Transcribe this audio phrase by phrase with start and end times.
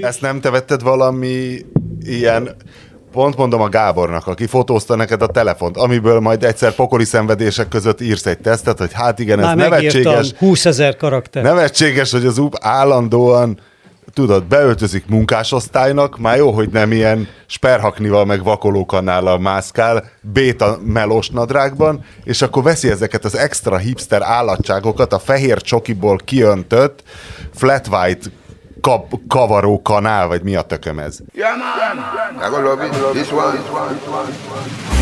[0.00, 1.58] Ezt nem te vetted valami
[2.00, 2.56] ilyen
[3.12, 8.00] pont mondom a Gábornak, aki fotózta neked a telefont, amiből majd egyszer pokoli szenvedések között
[8.00, 10.04] írsz egy tesztet, hogy hát igen, ez Már nevetséges.
[10.04, 11.42] megírtam 20 ezer karakter.
[11.42, 13.58] Nevetséges, hogy az UP állandóan
[14.12, 22.04] tudod, beöltözik munkásosztálynak, már jó, hogy nem ilyen sperhaknival meg vakolókanállal mászkál, béta melós nadrágban,
[22.24, 27.02] és akkor veszi ezeket az extra hipster állatságokat, a fehér csokiból kiöntött
[27.54, 28.26] flat white
[28.86, 31.18] kap, kavaró kanál, vagy mi a tököm ez?
[31.34, 31.96] Yeah, man.
[32.36, 32.50] I
[34.50, 34.95] gonna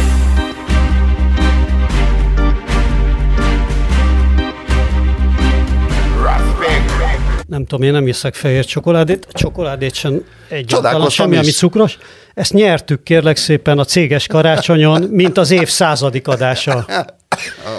[7.46, 11.56] Nem tudom, én nem iszek fehér csokoládét, csokoládét sem egyáltalán, semmi, ami is.
[11.56, 11.98] cukros.
[12.34, 16.86] Ezt nyertük kérlek szépen a céges karácsonyon, mint az évszázadik adása.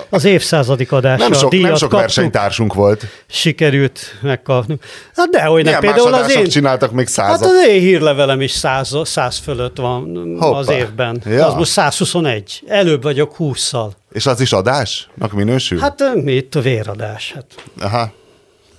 [0.10, 1.24] Az évszázadik adása.
[1.24, 3.06] Nem sok, nem sok kaptuk, versenytársunk volt.
[3.28, 4.78] Sikerült megkapni.
[5.16, 6.48] Hát dehogy nem, Milyen más például az én...
[6.50, 7.48] csináltak még Hát százat?
[7.48, 10.58] az én hírlevelem is száz, száz fölött van Hoppá.
[10.58, 11.22] az évben.
[11.26, 11.48] Ja.
[11.48, 12.64] Az most 121.
[12.68, 13.88] Előbb vagyok 20-szal.
[14.12, 15.80] És az is adásnak minősül?
[15.80, 17.32] Hát ö, mi itt a véradás?
[17.36, 17.46] Hát.
[17.82, 18.14] Aha.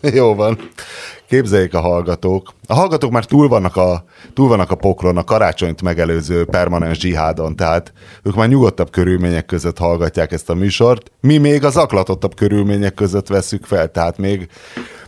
[0.15, 0.59] Jó van.
[1.29, 2.53] Képzeljék a hallgatók.
[2.67, 7.57] A hallgatók már túl vannak a, túl vannak a poklon, a karácsonyt megelőző permanens zsihádon,
[7.57, 11.11] tehát ők már nyugodtabb körülmények között hallgatják ezt a műsort.
[11.21, 14.49] Mi még az aklatottabb körülmények között veszük fel, tehát még,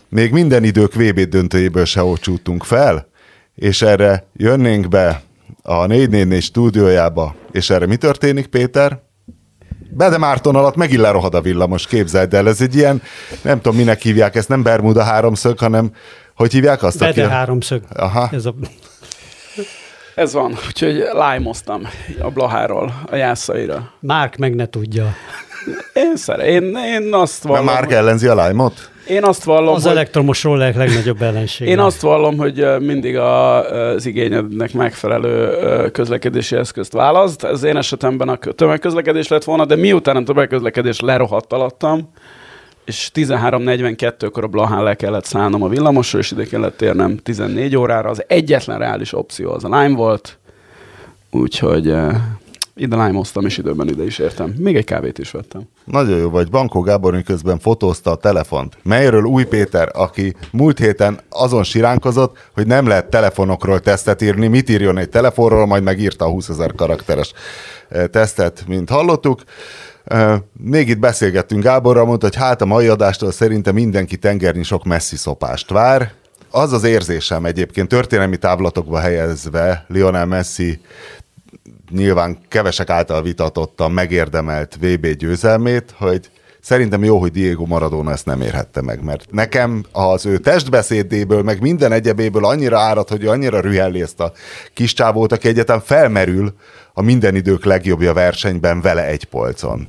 [0.08, 3.08] még minden idők VB döntőjéből se csútunk fel,
[3.55, 5.23] és erre jönnénk be
[5.62, 9.08] a 444 stúdiójába, és erre mi történik, Péter?
[9.91, 12.48] Bede Márton alatt megint lerohad a villamos, képzeld el.
[12.48, 13.03] Ez egy ilyen,
[13.42, 15.91] nem tudom, minek hívják ezt, nem Bermuda háromszög, hanem
[16.34, 16.98] hogy hívják azt?
[16.98, 17.83] Bede aki- háromszög.
[17.95, 18.28] Aha.
[18.33, 18.55] Ez a...
[20.14, 21.89] Ez van, úgyhogy lájmoztam
[22.20, 23.92] a Blaháról, a jászaira.
[24.00, 25.14] Márk meg ne tudja.
[25.92, 28.91] Én szere, én, én azt Mert vallom, Márk ellenzi a lime-ot?
[29.09, 31.69] Én azt vallom, Az hogy, elektromos roller legnagyobb ellenség.
[31.69, 37.45] én azt vallom, hogy mindig a, az igényednek megfelelő közlekedési eszközt választ.
[37.45, 42.11] Ez én esetemben a kö- tömegközlekedés lett volna, de miután a tömegközlekedés lerohadt alattam,
[42.85, 48.08] és 13.42-kor a Blahán le kellett szállnom a villamosról, és ide kellett térnem 14 órára.
[48.11, 50.39] Az egyetlen reális opció az a Lime volt,
[51.30, 51.95] úgyhogy
[52.78, 54.55] ide lime és időben ide is értem.
[54.58, 55.62] Még egy kávét is vettem.
[55.84, 56.50] Nagyon jó vagy.
[56.50, 62.67] Bankó Gábor miközben fotózta a telefont, melyről Új Péter, aki múlt héten azon siránkozott, hogy
[62.67, 67.33] nem lehet telefonokról tesztet írni, mit írjon egy telefonról, majd megírta a 20 ezer karakteres
[67.88, 69.42] eh, tesztet, mint hallottuk.
[70.05, 74.84] Eh, Még itt beszélgettünk Gáborral, mondta, hogy hát a mai adástól szerintem mindenki tengernyi sok
[74.84, 76.12] messzi szopást vár.
[76.50, 80.80] Az az érzésem egyébként történelmi távlatokba helyezve Lionel Messi
[81.90, 88.40] nyilván kevesek által vitatottan megérdemelt VB győzelmét, hogy szerintem jó, hogy Diego Maradona ezt nem
[88.40, 94.00] érhette meg, mert nekem az ő testbeszédéből, meg minden egyebéből annyira árad, hogy annyira rühelli
[94.02, 94.32] ezt a
[94.74, 96.54] kis csávót, aki egyetem felmerül
[96.92, 99.86] a minden idők legjobbja versenyben vele egy polcon.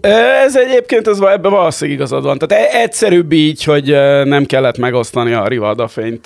[0.00, 2.38] Ez egyébként, ez, ebben valószínűleg igazad van.
[2.38, 3.86] Tehát e- egyszerűbb így, hogy
[4.24, 5.48] nem kellett megosztani a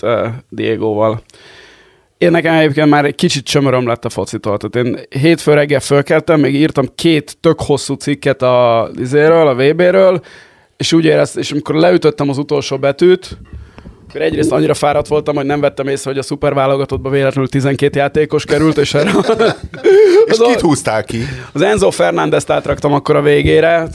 [0.01, 1.23] ö, Diegoval.
[2.25, 4.57] Én nekem egyébként már egy kicsit csömöröm lett a focitól.
[4.57, 10.21] Tehát én hétfő reggel fölkeltem, még írtam két tök hosszú cikket a izéről, a VB-ről,
[10.77, 13.39] és úgy éreztem, és amikor leütöttem az utolsó betűt,
[14.09, 18.45] akkor egyrészt annyira fáradt voltam, hogy nem vettem észre, hogy a szuperválogatottba véletlenül 12 játékos
[18.45, 19.11] került, és erre
[20.27, 21.19] És kit húztál ki?
[21.53, 23.89] az Enzo Fernández-t átraktam akkor a végére,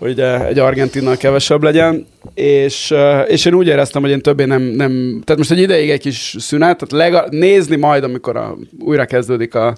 [0.00, 4.44] hogy eh, egy argentinnal kevesebb legyen, és, eh, és én úgy éreztem, hogy én többé
[4.44, 8.56] nem, nem tehát most egy ideig egy kis szünet, tehát lega, nézni majd, amikor a,
[8.78, 9.76] újra kezdődik a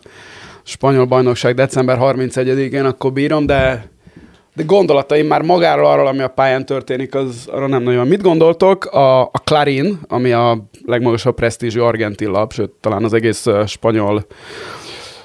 [0.62, 3.90] spanyol bajnokság december 31-én, akkor bírom, de
[4.54, 8.06] de gondolataim már magáról arról, ami a pályán történik, az arra nem nagyon.
[8.06, 8.84] Mit gondoltok?
[8.84, 14.26] A, a Clarín, ami a legmagasabb presztízsű argentin lap, sőt, talán az egész eh, spanyol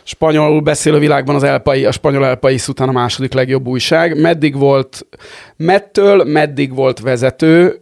[0.08, 4.22] spanyolul beszélő világban az elpai, a spanyol elpais után a második legjobb újság.
[4.22, 5.06] Meddig volt,
[5.56, 7.82] mettől meddig volt vezető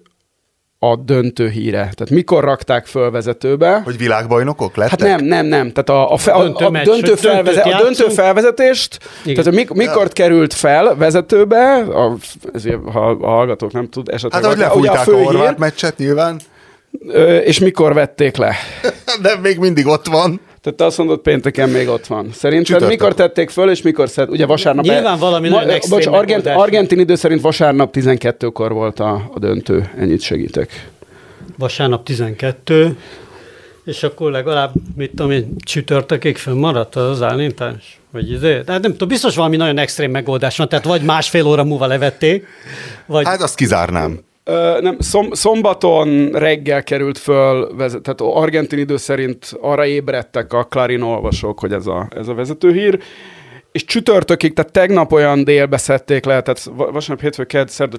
[0.79, 1.79] a döntő híre?
[1.79, 3.81] Tehát mikor rakták föl vezetőbe?
[3.83, 4.99] Hogy világbajnokok lettek?
[4.99, 5.71] Hát nem, nem, nem.
[5.71, 9.43] Tehát a, a, fe, a, Döntő a, meccs, döntő, felveze, a döntő felvezetést, Igen.
[9.43, 12.15] tehát mik, mikor került fel vezetőbe, a,
[12.53, 16.39] ezért, ha a hallgatók nem tud esetleg, Hát, hogy lefújták a, főhír, horvát meccset nyilván,
[17.07, 18.55] ö, és mikor vették le?
[19.21, 20.39] de még mindig ott van.
[20.65, 22.29] Tehát te azt mondod, pénteken még ott van.
[22.33, 22.89] Szerinted Csütörtök.
[22.89, 24.29] mikor tették föl, és mikor szed?
[24.29, 24.85] Ugye vasárnap...
[24.85, 29.89] Nyilván valami nagyon extrém Bocs, argent, argentin idő szerint vasárnap 12-kor volt a, a döntő.
[29.97, 30.89] Ennyit segítek.
[31.57, 32.97] Vasárnap 12,
[33.85, 37.99] és akkor legalább, mit tudom én, csütörtökig fönnmaradt az állítás?
[38.11, 38.53] Vagy izé?
[38.53, 42.47] Hát nem tudom, biztos valami nagyon extrém megoldás van, tehát vagy másfél óra múlva levették,
[43.05, 44.19] vagy Hát azt kizárnám.
[44.47, 50.63] Ö, nem, szom, szombaton reggel került föl, vezet, tehát argentin idő szerint arra ébredtek a
[50.63, 52.99] Clarin olvasók, hogy ez a, ez a vezetőhír,
[53.71, 57.97] és csütörtökig, tehát tegnap olyan délbe szedték le, tehát va- vasárnap, hétfő, kedd, szerda,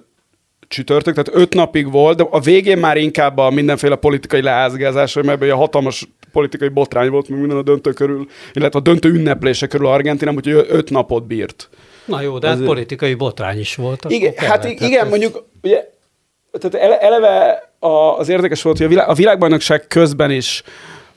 [0.68, 5.28] csütörtök, tehát öt napig volt, de a végén már inkább a mindenféle politikai leázgázás, mert
[5.28, 9.66] ebből a hatalmas politikai botrány volt, meg minden a döntő körül, illetve a döntő ünneplése
[9.66, 11.68] körül Argentinában, úgyhogy öt napot bírt.
[12.04, 14.04] Na jó, de hát Azért- politikai botrány is volt.
[14.08, 15.94] Igen, hát igen, ez- mondjuk, ugye,
[16.58, 17.68] tehát ele- eleve
[18.16, 20.62] az érdekes volt, hogy a, világ, a világbajnokság közben is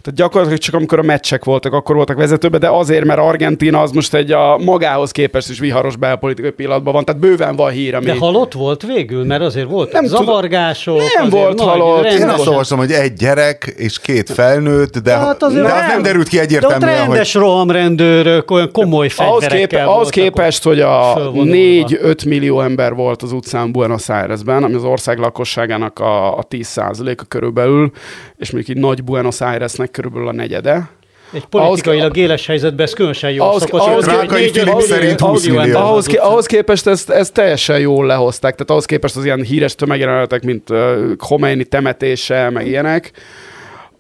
[0.02, 3.92] tehát gyakorlatilag csak amikor a meccsek voltak, akkor voltak vezetőbe, de azért, mert Argentina az
[3.92, 8.06] most egy a magához képest is viharos belpolitikai pillanatban van, tehát bőven van hír, ami...
[8.06, 10.98] De halott volt végül, mert azért voltak Nem zavargások.
[10.98, 12.06] Nem azért volt halott.
[12.06, 15.74] Én Én rendes- azt olvastam, hogy egy gyerek és két felnőtt, de, Hát azért de
[15.74, 15.88] az nem.
[15.88, 20.64] nem derült ki De ott egyértelműen, hogy rendes rohamrendőrök, olyan komoly ahhoz, képe, ahhoz képest,
[20.64, 21.52] hogy a fölvonulva.
[21.54, 27.24] 4-5 millió ember volt az utcán Buenos Airesben, ami az ország lakosságának a, a 10%-a
[27.28, 27.92] körülbelül,
[28.38, 30.90] és mondjuk így nagy Buenos Airesnek körülbelül a negyede.
[31.34, 35.78] Egy politikailag éles helyzetben ez különösen jól Ahhoz- szokott ahhoz- Rákai Filip szerint 20 millió.
[35.78, 40.44] Ahhoz, ahhoz képest ezt, ezt teljesen jól lehozták, tehát ahhoz képest az ilyen híres tömegjelenetek,
[40.44, 43.12] mint uh, Khomeini temetése, meg ilyenek,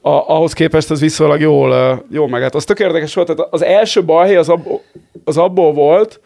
[0.01, 2.41] a, ahhoz képest ez viszonylag jól, uh, jól meg.
[2.41, 4.81] Hát az tök érdekes volt, tehát az első balhé az, abból,
[5.23, 6.21] az abból volt,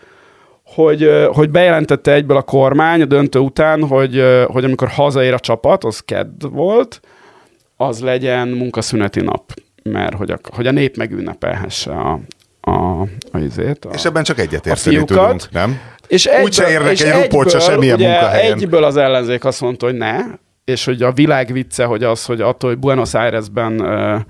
[0.65, 5.33] hogy, uh, hogy bejelentette egyből a kormány a döntő után, hogy, uh, hogy amikor hazaér
[5.33, 6.99] a csapat, az kedd volt,
[7.77, 9.53] az legyen munkaszüneti nap,
[9.83, 12.19] mert hogy a, hogy a nép megünnepelhesse a,
[12.61, 15.79] a, a, izét, a, és ebben csak egyetérteni tudunk, nem?
[16.07, 18.57] és Úgyse érnek és egy rupót se semmilyen ugye munkahelyen.
[18.57, 20.17] Egyből az ellenzék azt mondta, hogy ne,
[20.65, 24.21] és hogy a világ vicce, hogy az, hogy attól, hogy Buenos Airesben uh,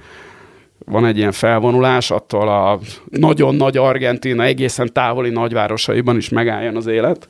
[0.86, 2.80] van egy ilyen felvonulás, attól a
[3.10, 7.28] nagyon nagy Argentina egészen távoli nagyvárosaiban is megálljon az élet.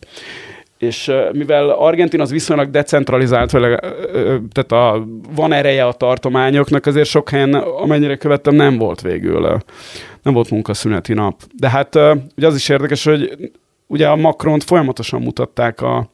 [0.84, 3.80] És mivel Argentina az viszonylag decentralizált, főleg,
[4.52, 9.62] tehát a, van ereje a tartományoknak, azért sok helyen, amennyire követtem, nem volt végül,
[10.22, 11.42] nem volt munkaszüneti nap.
[11.56, 11.96] De hát
[12.38, 13.52] ugye az is érdekes, hogy
[13.88, 16.10] ugye a Macront folyamatosan mutatták a,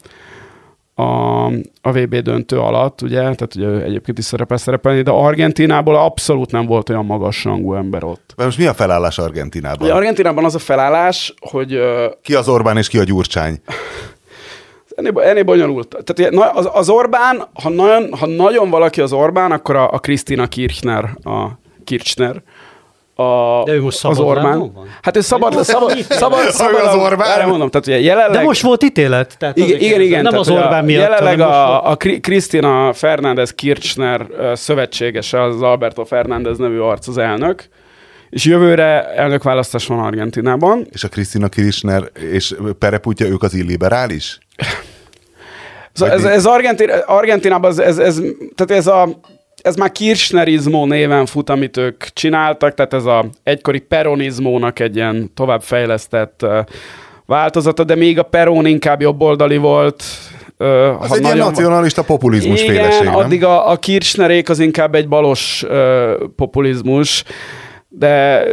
[1.00, 1.46] a,
[1.82, 6.66] a VB döntő alatt, ugye, tehát ugye egyébként is szerepel szerepelni, de Argentinából abszolút nem
[6.66, 8.34] volt olyan magas rangú ember ott.
[8.36, 9.82] De most mi a felállás Argentinában?
[9.82, 11.80] Ugye Argentinában az a felállás, hogy
[12.22, 13.62] Ki az Orbán és ki a Gyurcsány?
[15.06, 15.98] Ennél, ennél bonyolult.
[16.04, 20.48] Tehát az, az Orbán, ha nagyon, ha nagyon valaki az Orbán, akkor a, a Krisztina
[20.48, 21.48] Kirchner, a
[21.84, 22.42] Kirchner,
[23.16, 24.60] a, De ő most az Orbán.
[24.60, 24.88] van?
[25.02, 26.52] Hát ő szabad, Jó, szabad, szabad, van.
[26.52, 27.32] szabad, Az Orbán?
[27.32, 28.38] Erre mondom, tehát ugye jelenleg...
[28.40, 29.36] De most volt ítélet.
[29.38, 30.22] Tehát Igen, igen, igen.
[30.22, 35.42] Nem tehát, az Orbán a, miatt, Jelenleg most a, a Kri- Krisztina Fernández Kirchner szövetségese,
[35.42, 37.68] az Alberto Fernández nevű arc az elnök,
[38.30, 40.88] és jövőre elnökválasztás van Argentinában.
[40.92, 44.38] És a Krisztina Kirchner és Pereputya, ők az illiberális?
[46.00, 48.22] Szóval ez, Vagy- ez Argentin, Argentinában ez, ez, ez,
[48.56, 49.08] tehát ez a
[49.62, 55.32] ez már Kirchnerizmó néven fut, amit ők csináltak, tehát ez a egykori peronizmónak egy ilyen
[55.34, 56.46] továbbfejlesztett
[57.26, 60.04] változata, de még a peron inkább jobboldali volt.
[60.58, 63.16] ö, Az egy ilyen nagyon- nacionalista populizmus Igen, féleség, nem?
[63.16, 67.24] addig a, a Kirchnerék az inkább egy balos ö, populizmus,
[67.92, 68.44] de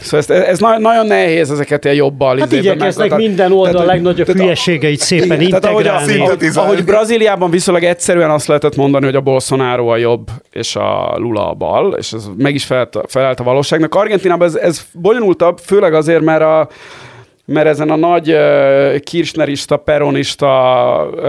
[0.00, 2.38] szóval ez, ez na- nagyon nehéz ezeket ilyen jobbal.
[2.38, 6.58] Hát igyekeznek minden oldal Tehát, a legnagyobb tehát hülyeségeit szépen igen, tehát ahogy, a, integrálni.
[6.58, 11.50] ahogy Brazíliában viszonylag egyszerűen azt lehetett mondani, hogy a Bolsonaro a jobb, és a Lula
[11.50, 13.94] a bal, és ez meg is felelt, felelt a valóságnak.
[13.94, 16.68] Argentinában ez, ez bonyolultabb, főleg azért, mert a
[17.44, 21.22] mert ezen a nagy uh, kirchnerista, peronista uh,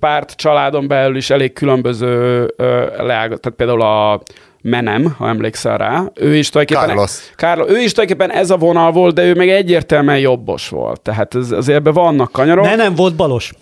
[0.00, 4.20] párt családon belül is elég különböző uh, leág, tehát például a
[4.62, 6.88] Menem, ha emlékszel rá, ő is tulajdonképpen...
[6.96, 7.12] Carlos.
[7.36, 7.68] Carlos.
[7.70, 11.00] Ő is tulajdonképpen ez a vonal volt, de ő meg egyértelműen jobbos volt.
[11.00, 12.64] Tehát ez, azért ebben vannak kanyarok.
[12.64, 13.52] De nem volt balos.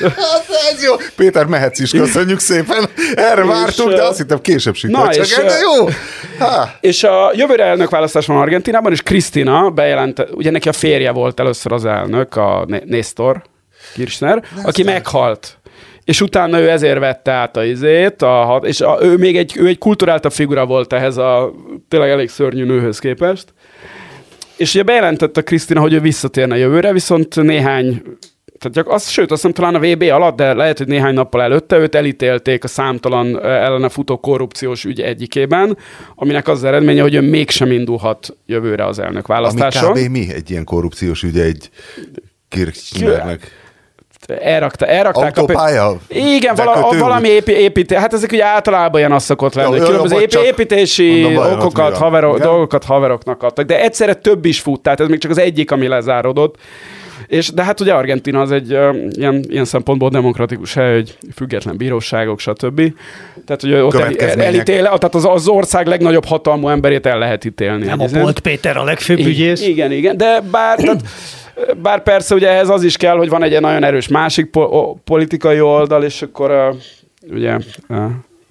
[0.00, 0.94] Hát ez jó.
[1.16, 2.88] Péter, mehetsz is, köszönjük szépen.
[3.14, 5.24] Erre És, vártunk, de azt hittem később Na, sütött.
[5.24, 5.86] és, Csak de jó.
[6.46, 6.70] Ha.
[6.80, 11.72] És a jövőre elnökválasztás van Argentinában, és Krisztina bejelente, ugye neki a férje volt először
[11.72, 13.42] az elnök, a Né- Nestor
[13.94, 15.57] Kirchner, aki meghalt.
[16.08, 19.66] És utána ő ezért vette át a izét, a, és a, ő még egy, ő
[19.66, 21.52] egy kulturáltabb figura volt ehhez a
[21.88, 23.44] tényleg elég szörnyű nőhöz képest.
[24.56, 28.02] És ugye bejelentette Krisztina, hogy ő visszatérne jövőre, viszont néhány
[28.58, 31.78] tehát az, sőt, azt hiszem talán a VB alatt, de lehet, hogy néhány nappal előtte
[31.78, 35.76] őt elítélték a számtalan ellene futó korrupciós ügy egyikében,
[36.14, 39.92] aminek az, eredménye, hogy ő mégsem indulhat jövőre az elnök Ami választáson.
[39.92, 39.98] kb.
[39.98, 41.70] mi egy ilyen korrupciós ügy egy
[42.48, 43.66] Kirchnernek?
[44.34, 45.40] Elrakta, elrakták a...
[45.40, 45.96] Autópálya?
[46.08, 49.84] Igen, vala, valami épi, építé, hát ezek ugye általában ilyen az szokott lenni, Jó, jó,
[49.84, 55.00] különböző épi, építési mondom, okokat, haverok, dolgokat haveroknak adtak, de egyszerre több is fut, tehát
[55.00, 56.56] ez még csak az egyik, ami lezárodott.
[57.26, 61.76] És, de hát ugye Argentina az egy uh, ilyen, ilyen szempontból demokratikus hely, hogy független
[61.76, 62.92] bíróságok, stb.
[63.46, 67.84] Tehát, hogy ott el, elítél, tehát az, az ország legnagyobb hatalmú emberét el lehet ítélni.
[67.84, 69.66] Nem a Egy- Bolt Péter a legfőbb igen, ügyész.
[69.66, 71.02] Igen, igen, de bár, tehát,
[71.82, 75.60] bár persze ugye ehhez az is kell, hogy van egy nagyon erős másik po- politikai
[75.60, 77.56] oldal, és akkor uh, ugye,
[77.88, 78.04] uh,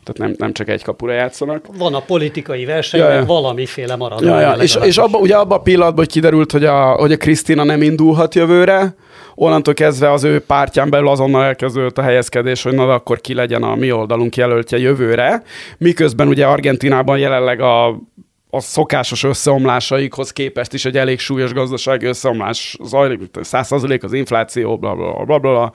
[0.07, 1.65] tehát nem, nem csak egy kapura játszanak.
[1.77, 4.21] Van a politikai verseny, Ja, valamiféle marad.
[4.21, 4.51] Ja, ja.
[4.51, 7.81] És, és abba, ugye abban a pillanatban, hogy kiderült, hogy a, hogy a Krisztina nem
[7.81, 8.95] indulhat jövőre,
[9.35, 13.33] onnantól kezdve az ő pártján belül azonnal elkezdődött a helyezkedés, hogy na de akkor ki
[13.33, 15.43] legyen a mi oldalunk jelöltje jövőre.
[15.77, 18.01] Miközben ugye Argentinában jelenleg a
[18.49, 24.95] a szokásos összeomlásaikhoz képest is egy elég súlyos gazdasági összeomlás zajlik, 100% az infláció, bla
[24.95, 25.71] bla bla bla, bla.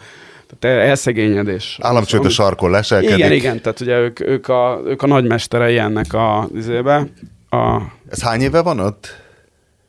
[0.58, 1.78] Tehát elszegényedés.
[1.80, 3.16] Államcsőd a sarkon leselkedik.
[3.16, 7.06] Igen, igen, tehát ugye ők, ők, a, ők a nagy mesterei ennek a izébe.
[7.50, 7.80] A,
[8.10, 9.20] Ez hány éve van ott?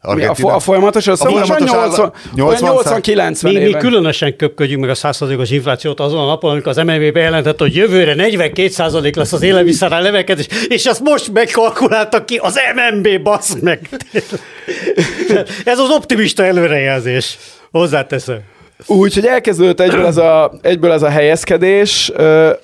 [0.03, 0.48] mi, a, Argentina?
[0.48, 4.89] fo- a folyamatos összeomlás folyamatos 80, áll- 80 80 90 Mi, mi különösen köpködjük meg
[4.89, 9.41] a 100%-os inflációt azon a napon, amikor az MNB bejelentette, hogy jövőre 42% lesz az
[9.41, 13.89] élelmiszerrel növekedés, és azt most megkalkuláltak ki az MNB, basz meg.
[15.65, 17.38] Ez az optimista előrejelzés.
[17.72, 18.39] Hozzáteszem.
[18.88, 22.12] Úgy, hogy elkezdődött egyből ez a, egyből ez a helyezkedés,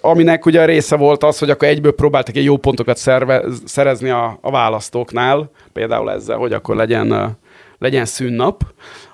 [0.01, 4.09] aminek ugye a része volt az, hogy akkor egyből próbáltak egy jó pontokat szerve, szerezni
[4.09, 7.37] a, a választóknál, például ezzel, hogy akkor legyen,
[7.79, 8.63] legyen szünnap,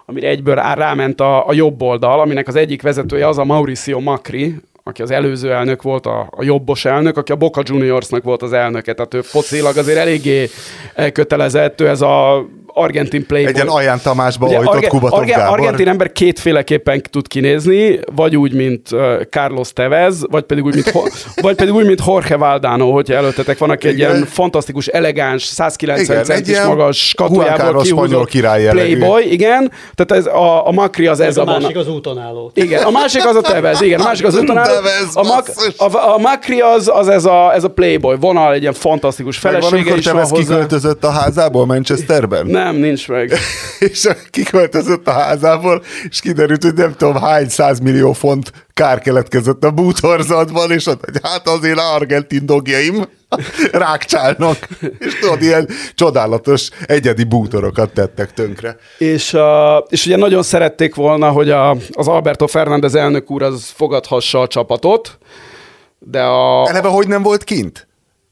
[0.06, 4.00] amire egyből rá- ráment a, a jobb oldal, aminek az egyik vezetője az a Mauricio
[4.00, 8.42] Macri, aki az előző elnök volt, a, a jobbos elnök, aki a Boca Juniorsnak volt
[8.42, 10.50] az elnöke, tehát ő focilag azért eléggé
[10.94, 12.46] elkötelezett, ő ez a
[12.78, 13.50] argentin playboy.
[13.52, 15.60] Egy ilyen Aján Tamásba Ugye Arge- Kubatov Arge- Gábor.
[15.60, 20.90] Argentin ember kétféleképpen tud kinézni, vagy úgy, mint uh, Carlos Tevez, vagy pedig úgy, mint,
[20.90, 24.12] Ho- vagy pedig úgy, mint Jorge Valdano, hogyha előttetek van, aki egy Igen.
[24.12, 29.72] ilyen fantasztikus, elegáns, 190 Igen, egy centis ilyen magas spanyol kihúzott király playboy, igen.
[29.96, 32.52] Tehát ez a, a Macri az ez Ez a a másik az úton álló.
[32.54, 34.66] Igen, a másik az a Tevez, igen, a másik az utonál.
[34.68, 35.78] Tevez, A, basszus.
[35.78, 39.52] a, a Macri az, az ez, a, ez a playboy vonal, egy ilyen fantasztikus Meg
[39.54, 40.42] van, felesége amikor is van Tevez hozzá.
[40.44, 42.46] kiköltözött a házából Manchesterben?
[42.46, 43.32] Nem, nincs meg.
[43.80, 49.72] és kiköltözött a házából, és kiderült, hogy nem tudom hány százmillió font kár keletkezett a
[49.72, 53.06] bútorzatban, és ott, hogy hát azért argentin dogjaim
[53.72, 54.58] rákcsálnak,
[55.00, 58.78] és tudod, ilyen csodálatos egyedi bútorokat tettek tönkre.
[58.98, 59.38] És,
[59.88, 64.48] és ugye nagyon szerették volna, hogy a, az Alberto Fernández elnök úr az fogadhassa a
[64.48, 65.18] csapatot,
[66.00, 66.70] de a...
[66.70, 67.88] Eleve hogy nem volt kint?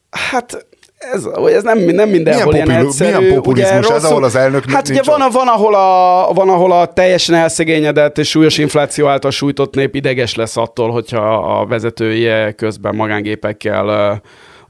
[0.10, 0.66] Hát
[1.12, 3.18] ez, ez nem, nem mindenhol Milyen ilyen populu- egyszerű.
[3.18, 6.72] milyen populizmus ez, ahol az elnök Hát ugye van, a, van, ahol a, van, ahol
[6.72, 12.52] a teljesen elszegényedett és súlyos infláció által sújtott nép ideges lesz attól, hogyha a vezetője
[12.52, 14.18] közben magángépekkel uh,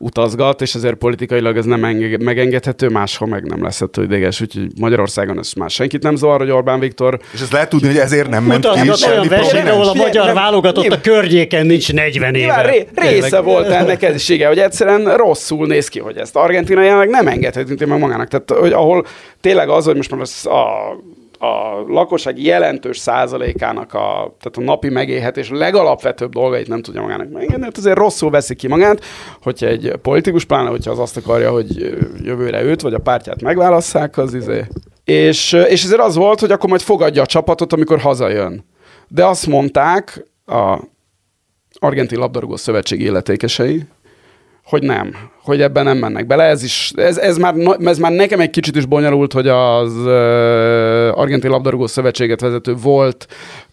[0.03, 4.67] utazgat, és ezért politikailag ez nem enge- megengedhető, máshol meg nem lesz ettől ideges, úgyhogy
[4.79, 8.29] Magyarországon ez már senkit nem zavar, hogy Orbán Viktor És ezt lehet tudni, hogy ezért
[8.29, 12.35] nem ment ki, olyan versenyre, ahol a magyar nem- válogatott a nyilván- környéken nincs 40
[12.35, 12.61] éve.
[12.61, 13.43] Ré, része Tényleg.
[13.43, 17.27] volt ennek ez is, igen, hogy egyszerűen rosszul néz ki, hogy ezt Argentina jelenleg nem
[17.27, 18.27] engedhetünk meg magának.
[18.27, 19.05] Tehát, hogy ahol
[19.41, 20.67] tényleg az, hogy most már az a,
[21.43, 27.63] a lakosság jelentős százalékának a, tehát a napi megélhetés legalapvetőbb dolgait nem tudja magának megengedni,
[27.63, 29.03] hát azért rosszul veszi ki magát,
[29.41, 34.17] hogyha egy politikus, pláne hogyha az azt akarja, hogy jövőre őt vagy a pártját megválasszák,
[34.17, 34.65] az izé.
[35.03, 38.65] És, és ezért az volt, hogy akkor majd fogadja a csapatot, amikor hazajön.
[39.07, 40.79] De azt mondták a
[41.79, 43.83] argentin labdarúgó szövetség illetékesei,
[44.63, 46.43] hogy nem, hogy ebben nem mennek bele.
[46.43, 47.53] Ez, is, ez, ez, már,
[47.85, 53.27] ez már nekem egy kicsit is bonyolult, hogy az uh, argentin labdarúgó szövetséget vezető volt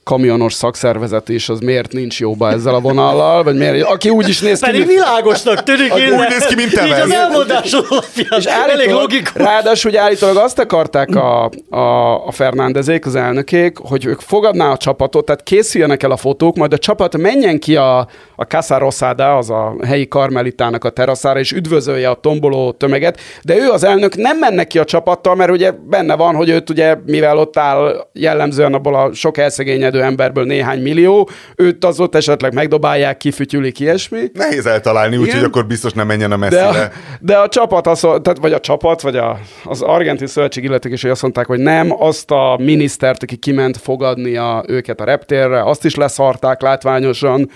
[0.04, 4.40] kamionos szakszervezet is, az miért nincs jóba ezzel a vonallal, vagy miért, aki úgy is
[4.40, 6.26] néz ki, Pedig mint- világosnak tűnik, Úgy innen.
[6.28, 7.00] néz ki, mint Így Tevez.
[7.00, 8.38] az elmondásod alapján.
[8.38, 9.34] és elég logikus.
[9.34, 14.76] ráadásul hogy állítólag azt akarták a, a, a Fernándezék, az elnökék, hogy ők fogadná a
[14.76, 17.98] csapatot, tehát készüljenek el a fotók, majd a csapat menjen ki a,
[18.36, 23.56] a Casa Rosada, az a helyi karmelitának a teraszára, és üdvözölje a tomboló tömeget, de
[23.56, 26.96] ő az elnök nem menne ki a csapattal, mert ugye benne van, hogy őt ugye,
[27.06, 32.54] mivel ott áll jellemzően abból a sok elszegényedő emberből néhány millió, őt az ott esetleg
[32.54, 34.30] megdobálják, kifütyülik, ilyesmi.
[34.32, 36.92] Nehéz eltalálni, úgyhogy akkor biztos nem menjen a De a, messzire.
[37.20, 41.22] de a csapat, az, tehát, vagy a csapat, vagy a, az argentin szövetség illetékesei azt
[41.22, 45.94] mondták, hogy nem, azt a minisztert, aki kiment fogadni a, őket a reptérre, azt is
[45.94, 47.50] leszarták látványosan,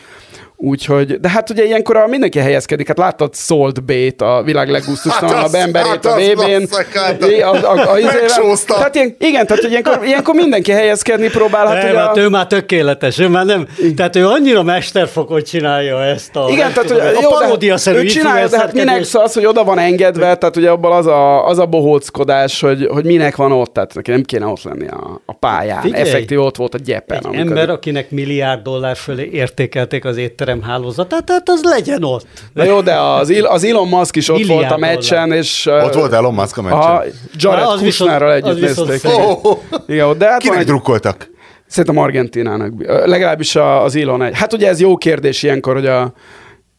[0.57, 5.41] Úgyhogy, de hát ugye ilyenkor a mindenki helyezkedik, hát láttad Salt Bay-t, a világ leggusztustalanabb
[5.41, 6.67] Hát emberét hát a az VB-n.
[6.95, 8.75] hát a, a, a, Megsózta.
[8.75, 11.75] tehát ilyen, igen, tehát hogy ilyenkor, ilyenkor mindenki helyezkedni próbálhat.
[11.83, 16.03] Nem, ugye hát a- ő már tökéletes, ő már nem, tehát ő annyira mesterfokon csinálja
[16.05, 19.21] ezt a, Igen, tehát hogy a jó, de paródiaszerű ő csinálja, de hát minek szó
[19.21, 23.05] az, hogy oda van engedve, tehát ugye abban az a, az a bohóckodás, hogy, hogy
[23.05, 25.81] minek van ott, tehát neki nem kéne ott lenni a, a pályán.
[25.81, 26.03] Figyelj!
[26.03, 27.17] Effektív ott volt a gyepen.
[27.19, 32.27] Egy amikor- ember, akinek milliárd dollár fölé értékelték az étterem hálózatát, tehát az legyen ott.
[32.53, 35.67] Na jó, de az, Il- az Elon Musk is ott Milliárd volt a meccsen, és...
[35.67, 36.79] uh, Ott volt Elon Musk a meccsen.
[36.79, 37.03] Aha,
[37.37, 39.13] Jared Na, az viszont- Kushnerrel az együtt nézték.
[39.13, 39.63] ó, ó.
[39.87, 41.31] Igen, de hát Kinek egy, drukkoltak?
[41.67, 42.73] szerintem Argentinának.
[43.07, 44.37] Legalábbis a- az Elon egy.
[44.39, 46.13] Hát ugye ez jó kérdés ilyenkor, hogy a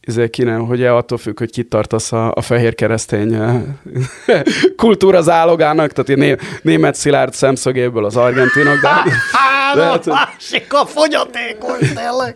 [0.02, 3.38] ezért ki nem, hogy attól függ, hogy kit tartasz a, a fehér keresztény
[4.78, 8.90] kultúra zálogának, tehát ilyen né, német szilárd szemszögéből az argentinok, de,
[9.80, 12.36] Á, hát, a másik a fogyatékos, tényleg.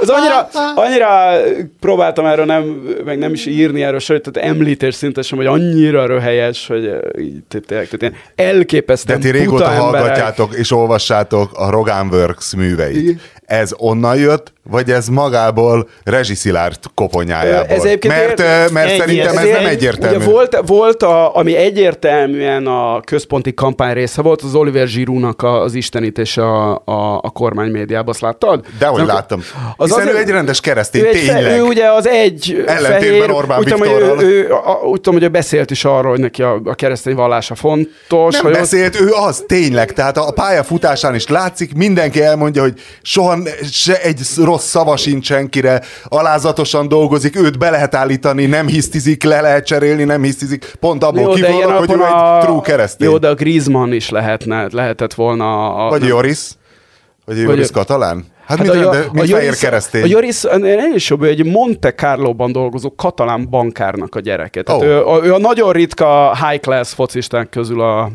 [0.00, 1.40] ez, annyira, annyira
[1.80, 2.62] próbáltam erről nem,
[3.04, 6.98] meg nem is írni erről, sőt, tehát említés szinte sem, hogy annyira röhelyes, hogy eh,
[7.66, 13.20] tényleg, tehát ilyen De elképesztően ti régóta hallgatjátok és olvassátok a Rogan Works műveit.
[13.46, 17.76] Ez onnan jött, vagy ez magából rezsiszilárd koponyájából?
[17.76, 20.16] Ez mert, ér- ö, mert Ennyi, szerintem ez ez nem egy- egyértelmű.
[20.16, 25.74] Ugye volt, volt a, ami egyértelműen a központi kampány része volt, az Oliver Giroud-nak az
[25.74, 28.64] istenítése a, a, a kormány médiában, azt láttad?
[28.78, 29.42] Dehogy Nem- láttam.
[29.76, 31.58] Az Hiszen azért- ő egy rendes keresztény, ő, egy tényleg.
[31.58, 35.22] ő ugye az egy Ellentétben Orbán úgy tudom, hogy ő, ő, a, úgy tudom, hogy
[35.22, 38.32] ő beszélt is arról, hogy neki a, a keresztény vallása fontos.
[38.34, 39.92] Nem hogy ott- beszélt, ő az, tényleg.
[39.92, 43.38] Tehát a pályafutásán is látszik, mindenki elmondja, hogy soha
[43.70, 49.40] se egy rossz szava sincs senkire, alázatosan dolgozik, őt be lehet állítani, nem hisztizik, le
[49.40, 50.72] lehet cserélni, nem hisztizik.
[50.80, 53.08] Pont abból kifolyólag, hogy ő egy a- true keresztény.
[53.08, 55.74] Jó, de a Griezmann is lehetne, lehetett volna.
[55.74, 56.50] A, Vagy Joris.
[57.24, 58.24] Vagy Joris katalán?
[58.46, 60.02] Hát, hát a, mit, a, mint fehér keresztény.
[60.02, 64.62] A Joris, ennél is jobb, egy Monte Carlo-ban dolgozó katalán bankárnak a gyereke.
[64.62, 64.84] Tehát Ó.
[64.84, 68.10] ő, a, ő a nagyon ritka high class focisták közül a,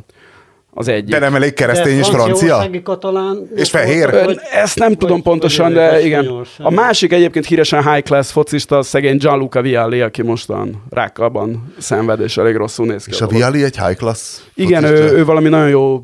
[0.73, 1.09] az egyik.
[1.09, 2.69] de nem elég keresztény De és francia?
[2.83, 4.11] Katalán, És fehér?
[4.11, 6.31] Vagy- Ö, Ezt nem tudom vagy- pontosan, vagy- de igen.
[6.57, 12.19] A másik egyébként híresen high class focista, a szegény Gianluca Vialli, aki mostan rákkalban szenved,
[12.19, 13.11] és elég rosszul néz ki.
[13.11, 14.37] És a Viali egy high class?
[14.53, 15.03] Igen, focista?
[15.13, 16.03] ő, ő valami nagyon jó,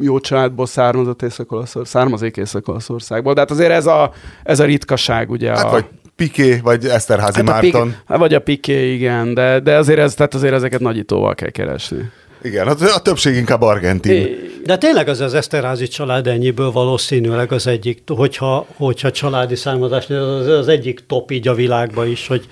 [0.00, 3.32] jó családból származott észak származik Észak-Olaszországból.
[3.34, 4.12] De hát azért ez a,
[4.42, 5.50] ez a ritkaság, ugye.
[5.50, 5.84] Hát a, vagy
[6.16, 7.94] Piqué, vagy Eszterházi hát a Márton.
[8.08, 12.10] hát vagy a Piqué, igen, de, de azért, ez, tehát azért ezeket nagyítóval kell keresni.
[12.42, 14.28] Igen, a, a többség inkább argentin.
[14.64, 20.46] De tényleg az az Eszterházi család ennyiből valószínűleg az egyik, hogyha, hogyha családi származás, az,
[20.46, 22.46] az egyik top így a világban is, hogy,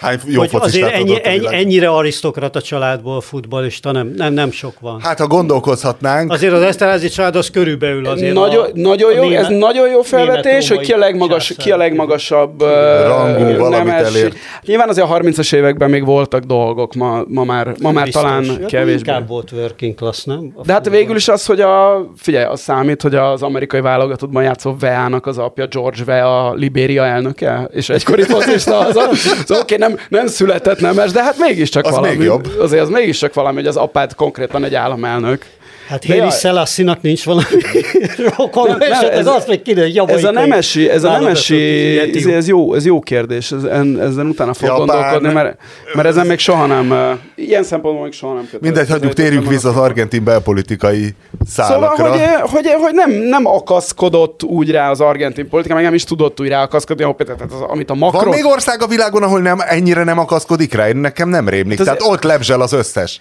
[0.00, 5.00] Hány jó hogy azért ennyi, ennyi, ennyire arisztokrata családból futballista nem, nem, nem sok van.
[5.00, 9.24] Hát, ha gondolkozhatnánk, Azért az Eszterházi család az körülbelül azért Nagyon, a, nagyon jó, a
[9.24, 12.68] német- ez nagyon jó felvetés, hogy ki a, legmagas, ki a legmagasabb uh,
[13.06, 14.36] Rangú valamit elért.
[14.62, 18.22] Nyilván azért a 30-as években még voltak dolgok, ma, ma már, ma már Biztos.
[18.22, 18.98] talán Hát kevésbé.
[18.98, 20.52] Inkább volt working class, nem?
[20.54, 24.42] A De hát végül is az, hogy a, figyelj, az számít, hogy az amerikai válogatottban
[24.42, 29.60] játszó Veának az apja, George Vea, a Libéria elnöke, és egykori focista az, az, az
[29.60, 32.16] oké, nem, nem született nemes, de hát mégiscsak Az valami.
[32.16, 32.48] még jobb.
[32.60, 35.44] Azért az mégiscsak valami, hogy az apád konkrétan egy államelnök.
[35.88, 36.30] Hát jaj.
[36.30, 37.46] Szelásszinak nincs valami
[38.36, 42.26] rokon, nem, ez, ez- azt még kiderül, hogy Ez a nemesi, ez a nemesi, ez,
[42.26, 44.86] ez jó, ez jó kérdés, ez, en, ezen utána fog Japán.
[44.86, 45.58] gondolkodni, mert,
[45.94, 48.60] mert ezen még soha nem, ilyen szempontból még soha nem kötött.
[48.60, 51.14] mindegy, hagyjuk, térjünk vissza az argentin belpolitikai
[51.48, 52.10] Szóval, szálakra.
[52.10, 52.20] hogy,
[52.50, 56.48] hogy, hogy nem, nem akaszkodott úgy rá az argentin politika, meg nem is tudott úgy
[56.48, 58.34] rá akaszkodni, ahol például, tehát az, amit a Van Macron...
[58.34, 60.88] még ország a világon, ahol nem, ennyire nem akaszkodik rá?
[60.88, 61.78] Én nekem nem rémlik.
[61.78, 63.20] Hát az- Tehát ott lebzsel az összes.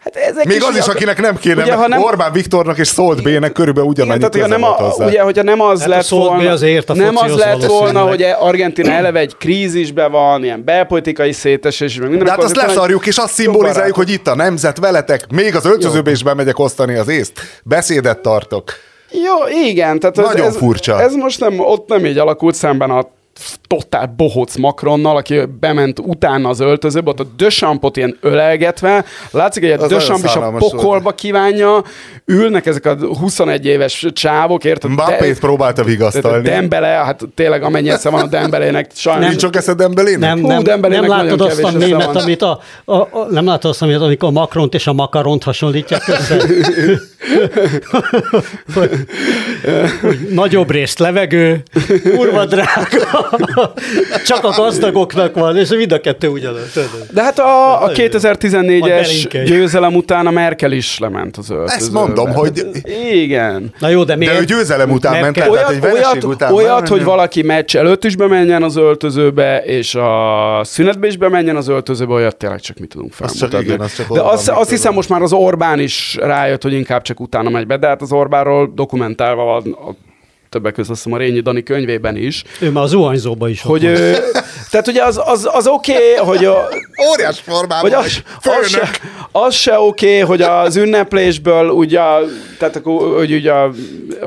[0.00, 3.22] Hát ezek Még az is, ak- akinek nem kéne, Ugye, nem- Orbán Viktornak és Szolt
[3.22, 5.06] B-nek körülbelül Igen, ugyanannyi tehát, hogyha köze nem, a, hozzá.
[5.06, 8.22] ugye, hogyha nem az Hát a lett volna, azért a nem az lett volna, hogy
[8.22, 12.24] Argentina eleve egy krízisbe van, ilyen belpolitikai szétesés, meg minden.
[12.24, 16.10] De hát azt leszarjuk, és azt szimbolizáljuk, hogy itt a nemzet veletek, még az öltözőbe
[16.10, 17.32] is bemegyek osztani az észt.
[17.62, 18.72] Beszédet tartok.
[19.10, 19.98] Jó, igen.
[19.98, 21.00] Tehát ez, Nagyon ez, furcsa.
[21.00, 23.06] Ez most nem, ott nem így alakult szemben a
[23.66, 29.72] totál bohóc Macronnal, aki bement utána az öltözőbe, ott a Dösampot ilyen ölelgetve, látszik, hogy
[29.72, 30.74] a Dösamp is a szánalmas volt.
[30.74, 31.82] pokolba kívánja,
[32.24, 34.90] ülnek ezek a 21 éves csávok, érted?
[34.90, 36.48] Mbappét próbálta vigasztalni.
[36.48, 39.28] Dembele, hát tényleg amennyi esze van a Dembelének, sajnos.
[39.28, 40.20] Nincs csak eszed Dembelének?
[40.20, 42.16] Nem, Hú, nem, Dembelének nem látod azt a esze mémet, van.
[42.16, 46.36] amit a, a, a, nem látod azt, amit, amikor Macront és a makaront hasonlítják össze?
[50.30, 51.62] nagyobb részt levegő,
[52.16, 53.29] kurva drága,
[54.26, 56.78] Csak a gazdagoknak van, és mind a kettő ugyanaz.
[57.12, 59.44] De hát a, a Majd 2014-es belinkelj.
[59.44, 61.74] győzelem után a Merkel is lement az öltözőbe.
[61.82, 62.66] Ezt mondom, hogy
[63.12, 63.72] Igen.
[63.78, 64.34] Na jó, de miért?
[64.34, 66.52] de ő győzelem után Mert ment el, tehát Olyat, egy vereség olyat, után.
[66.52, 71.68] olyat hogy valaki meccs előtt is bemenjen az öltözőbe, és a szünetbe is bemenjen az
[71.68, 73.58] öltözőbe, olyat tényleg csak mi tudunk felmutatni.
[73.66, 77.02] igen, az csak de azt, azt hiszem most már az Orbán is rájött, hogy inkább
[77.02, 80.09] csak utána megy be, de hát az Orbánról dokumentálva van a
[80.50, 83.82] többek között azt hiszem a Rényi Dani könyvében is, Ő már az zuhanyzóba is hogy
[83.82, 83.90] van.
[83.90, 84.16] ő,
[84.70, 86.68] tehát ugye az, az, az oké, okay, hogy a,
[87.12, 88.22] Óriás formában hogy vagy.
[88.44, 88.90] az, az, se,
[89.32, 92.00] az se oké, okay, hogy az ünneplésből ugye,
[92.58, 93.52] tehát akkor, hogy ugye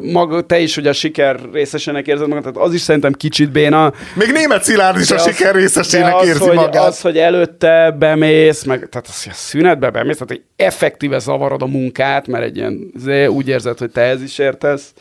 [0.02, 3.94] maga, te is ugye a siker részesének érzed magad, tehát az is szerintem kicsit béna.
[4.16, 6.86] Még német Szilárd is De a az- siker részesének az, érzi hogy, magát.
[6.88, 11.62] Az, hogy előtte bemész, meg, tehát az, hogy a szünetbe bemész, tehát hogy effektíve zavarod
[11.62, 12.92] a munkát, mert egy ilyen,
[13.28, 14.94] úgy érzed, hogy te ez is értesz,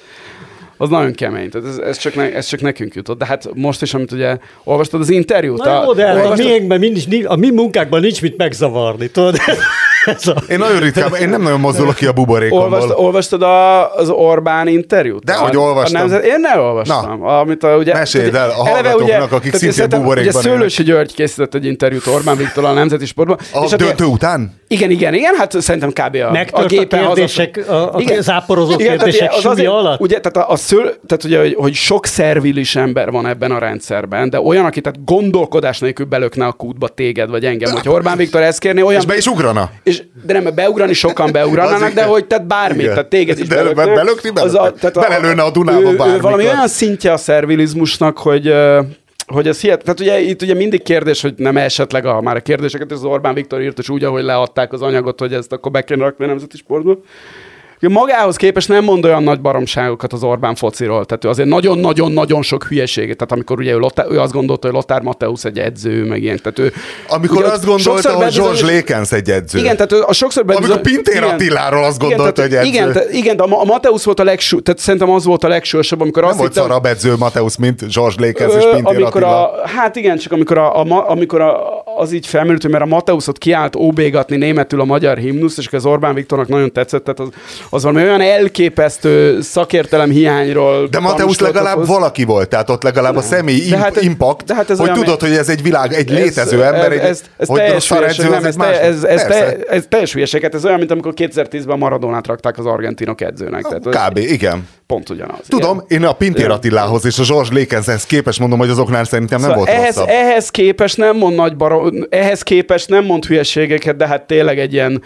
[0.82, 1.50] az nagyon kemény.
[1.50, 3.18] Tehát ez, ez, csak ne, ez csak nekünk jutott.
[3.18, 5.64] De hát most is, amit ugye olvastad az interjút.
[5.64, 9.36] Na jó, de hát a olvastad- miénkben nincs, a mi munkákban nincs mit megzavarni, tudod?
[10.04, 10.34] Ez a...
[10.48, 12.64] Én nagyon ritkán, én nem nagyon mozdulok ki a buborékomból.
[12.72, 15.24] Olvast, olvastad a, az Orbán interjút?
[15.24, 16.00] Dehogy A- olvastam.
[16.00, 17.18] A nemzet, én nem olvastam.
[17.20, 17.38] Na.
[17.38, 21.54] Amit a, ugye, Meséld el a hallgatóknak, akik tehát szintén buborékban Ugye Szőlősi György készített
[21.54, 23.38] egy interjút Orbán Viktor a Nemzeti Sportban.
[23.52, 24.60] A hát döntő után?
[24.68, 26.16] Igen, igen, igen, hát szerintem kb.
[26.28, 28.22] a, Megtört a gépen kérdések, a- a Igen.
[28.22, 30.00] záporozó Igen, kérdések ugye az azért- alatt?
[30.00, 33.58] Ugye, tehát a, a szől, tehát ugye, hogy, hogy sok szervilis ember van ebben a
[33.58, 38.16] rendszerben, de olyan, aki tehát gondolkodás nélkül belökne a kútba téged, vagy engem, hogy Orbán
[38.16, 39.00] Viktor ezt kérni, olyan...
[39.00, 39.70] És be is ugrana?
[39.82, 39.91] És,
[40.26, 42.94] de nem, beugrani sokan beugranának, Az de hogy tehát bármit, Igen.
[42.94, 44.90] tehát téged is De belökni belökne.
[44.90, 46.20] Belelőne a Dunába ő, bármikor.
[46.22, 48.54] valami olyan szintje a szervilizmusnak, hogy
[49.26, 52.40] hogy ez hihet, tehát ugye itt ugye mindig kérdés, hogy nem esetleg a, már a
[52.40, 55.72] kérdéseket, ez az Orbán Viktor írt, és úgy, ahogy leadták az anyagot, hogy ezt akkor
[55.72, 56.98] be kéne rakni a nemzeti sportba.
[57.88, 62.64] Magához képest nem mond olyan nagy baromságokat az Orbán fociról, tehát ő azért nagyon-nagyon-nagyon sok
[62.64, 66.22] hülyeséget, tehát amikor ugye ő, Lothar, ő azt gondolta, hogy Lothar Mateusz egy edző, meg
[66.22, 66.72] ilyen, tehát ő...
[67.08, 69.58] Amikor ugye azt gondolta, hogy George Lékensz egy edző.
[69.58, 71.28] igen, tehát ő a sokszor Amikor bebizony- Pintér igen.
[71.28, 72.68] Attiláról azt Igen, gondolta, tehát- hogy edző.
[72.78, 75.48] Igen, te, igen, de a, a Mateusz volt a legsú, tehát szerintem az volt a
[75.48, 79.22] legsúlyosabb, amikor nem azt volt hittem, szarabb edző Mateusz, mint George Lékensz és Pintér amikor
[79.22, 79.52] Attila.
[79.52, 83.38] a, hát igen, csak amikor, a, a, amikor a, az így felmerült, mert a Mateuszot
[83.38, 87.28] kiállt óbégatni németül a magyar himnusz, és az Orbán Viktornak nagyon tetszett, tehát az,
[87.74, 90.86] az valami olyan elképesztő szakértelem hiányról.
[90.88, 91.88] De Mateusz legalább ahhoz.
[91.88, 94.88] valaki volt, tehát ott legalább a személy De hát ez- impact, de hát ez hogy
[94.88, 97.88] olyan, tudod, hogy ez egy világ, egy Ez- létező ember, egy, ez, ez, hogy teljes
[97.88, 100.14] hülyeség, nem, ez, te, ez, ez, te, ez teljes
[100.54, 103.62] ez olyan, mint amikor 2010-ben Maradonát rakták az argentinok edzőnek.
[103.62, 104.16] Tehát ez Kb.
[104.18, 104.68] igen.
[104.86, 105.38] pont ugyanaz.
[105.48, 106.02] Tudom, igen.
[106.02, 106.50] én a Pintér.
[106.50, 110.08] Attilához és a George Lékenzhez képes mondom, hogy azoknál szerintem nem Szóval volt ehhez, rosszabb.
[110.08, 114.72] ehhez képest nem mond nagy baro, ehhez képest nem mond hülyeségeket, de hát tényleg egy
[114.72, 115.02] ilyen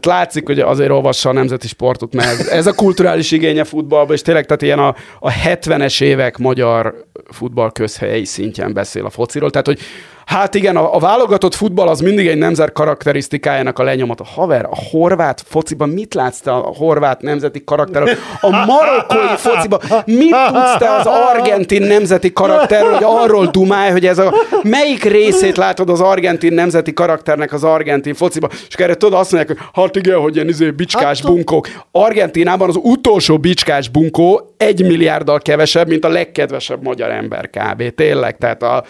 [0.00, 4.22] tehát látszik, hogy azért olvassa a nemzeti sportot, mert ez a kulturális igénye futballba, és
[4.22, 9.50] tényleg tehát ilyen a, a 70-es évek magyar futball közhelyi szintjén beszél a fociról.
[9.50, 9.78] Tehát, hogy
[10.26, 14.24] hát igen, a, a válogatott futball az mindig egy nemzet karakterisztikájának a lenyomata.
[14.24, 18.14] Haver, a horvát fociban mit látsz te a horvát nemzeti karakterről?
[18.40, 24.18] A marokkói fociban mit tudsz te az argentin nemzeti karakterről, hogy arról dumálj, hogy ez
[24.18, 28.50] a melyik részét látod az argentin nemzeti karakternek az argentin fociban?
[28.68, 31.68] És erre tudod azt mondják, hogy hát igen, hogy ilyen izé, bicskás Hát, bunkók.
[31.90, 37.94] Argentinában az utolsó bicskás bunkó egy milliárddal kevesebb, mint a legkedvesebb magyar ember kb.
[37.94, 38.84] Tényleg, tehát a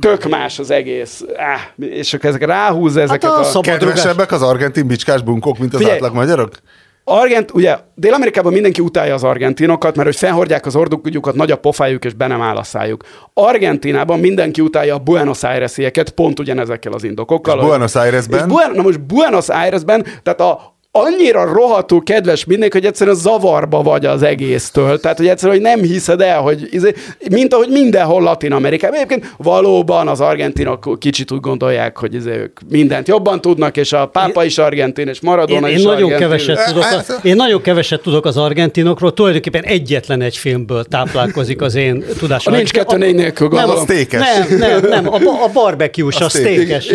[0.00, 1.24] tök más az egész.
[1.36, 3.44] Áh, és akkor ezek ráhúz ezeket a a...
[3.44, 6.50] szab- Kedvesebbek az argentin bicskás bunkók, mint az Figyelj, átlag magyarok?
[7.08, 12.04] Argent, ugye Dél-Amerikában mindenki utálja az argentinokat, mert hogy felhordják az ordukat, nagy a pofájuk,
[12.04, 13.04] és be nem áll a szájuk.
[13.34, 17.58] Argentinában mindenki utálja a Buenos Aires-ieket, pont ugyanezekkel az indokokkal.
[17.58, 18.38] És Buenos Airesben?
[18.38, 23.82] És Buen, na most Buenos Airesben, tehát a annyira rohadtul kedves mindenki, hogy egyszerűen zavarba
[23.82, 25.00] vagy az egésztől.
[25.00, 26.92] Tehát, hogy egyszerűen hogy nem hiszed el, hogy izé,
[27.30, 28.96] mint ahogy mindenhol Latin Amerikában.
[28.96, 34.06] Egyébként valóban az argentinok kicsit úgy gondolják, hogy izé, ők mindent jobban tudnak, és a
[34.06, 36.28] pápa is argentin, és Én, Maradona én is nagyon argentin.
[36.28, 41.74] keveset tudok, a, én nagyon keveset tudok az argentinokról, tulajdonképpen egyetlen egy filmből táplálkozik az
[41.74, 42.52] én tudásom.
[42.52, 43.82] A nincs kettő négy nélkül, nem, gondolom.
[43.82, 44.20] A steakes.
[44.48, 46.52] Nem, nem, nem, a, a barbecue-s, A a steak.
[46.52, 46.86] steakes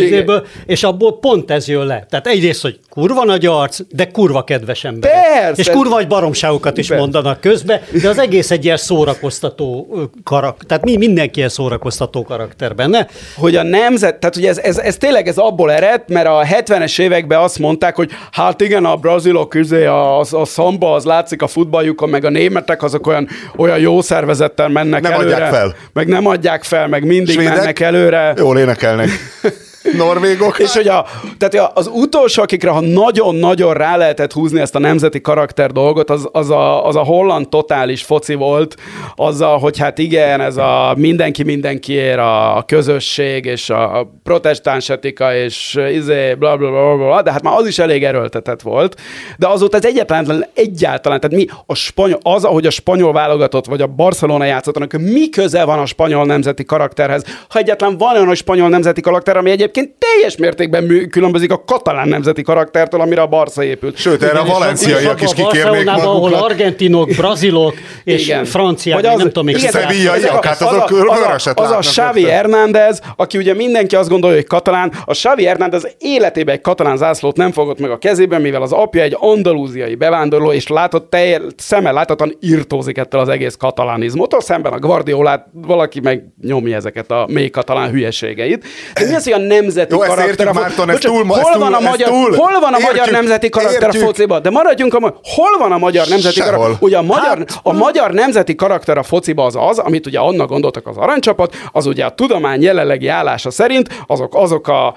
[0.66, 2.06] és abból pont ez jön le.
[2.10, 5.12] Tehát egyrészt, hogy kurva nagy arc, de kurva kedves ember.
[5.12, 5.62] Persze.
[5.62, 7.02] És kurva nagy baromságokat is Persze.
[7.04, 10.66] mondanak közbe, de az egész egy ilyen szórakoztató karakter.
[10.68, 13.08] Tehát mi mindenki ilyen szórakoztató karakter benne.
[13.36, 17.00] hogy a nemzet, tehát ugye ez, ez, ez tényleg ez abból ered, mert a 70-es
[17.00, 21.42] években azt mondták, hogy hát igen, a brazilok üzé, a, a, a szamba, az látszik
[21.42, 25.34] a futballjukon, meg a németek azok olyan, olyan jó szervezettel mennek Nem előre.
[25.36, 25.76] adják fel.
[25.94, 27.56] Meg nem adják fel, meg mindig Svédek?
[27.56, 28.34] mennek előre.
[28.38, 29.10] Jól énekelnek.
[29.98, 30.60] Norvégok.
[30.60, 31.06] És hogy a,
[31.38, 36.30] tehát az utolsó, akikre, ha nagyon-nagyon rá lehetett húzni ezt a nemzeti karakter dolgot, az,
[36.32, 38.76] az, a, az a holland totális foci volt,
[39.16, 45.80] azzal, hogy hát igen, ez a mindenki mindenkiért, a közösség, és a protestáns etika, és
[45.92, 48.96] izé, bla, bla, bla, bla, de hát már az is elég erőltetett volt.
[49.38, 53.82] De azóta ez egyáltalán, egyáltalán, tehát mi a spanyol, az, ahogy a spanyol válogatott, vagy
[53.82, 58.36] a Barcelona játszott, mi köze van a spanyol nemzeti karakterhez, ha egyáltalán van olyan a
[58.36, 63.28] spanyol nemzeti karakter, ami egyébként teljes mértékben mű, különbözik a katalán nemzeti karaktertől, amire a
[63.28, 63.98] Barca épült.
[63.98, 66.06] Sőt, erre a valenciaiak is kikérnék magukat.
[66.06, 68.46] ahol argentinok, brazilok és igen.
[68.46, 69.48] franciák, az, nem tudom.
[69.48, 74.36] Igen, szevíjaiak, hát azok az, a, az a Xavi Hernández, aki ugye mindenki azt gondolja,
[74.36, 78.62] hogy katalán, a Xavi Hernández életében egy katalán zászlót nem fogott meg a kezében, mivel
[78.62, 84.42] az apja egy andalúziai bevándorló, és látott, telj, szemmel láthatóan írtózik ettől az egész katalánizmótól,
[84.42, 88.66] szemben a Guardiolát valaki meg nyomja ezeket a mély katalán hülyeségeit.
[88.94, 90.28] De mi az, hogy a nemzeti Jó, karakter?
[90.28, 92.92] Értjük, Márton, ez túl, hol, ez van a túl, magyar, túl, hol van a értjük,
[92.92, 94.04] magyar nemzeti karakter értjük.
[94.04, 94.42] a fociban?
[94.42, 96.52] De maradjunk a hol van a magyar nemzeti Sehol.
[96.54, 96.78] karakter?
[96.80, 100.50] Ugye a magyar, Hát, a magyar nemzeti karakter a fociba az az, amit ugye annak
[100.50, 104.96] gondoltak az aranycsapat, az ugye a tudomány jelenlegi állása szerint azok, azok a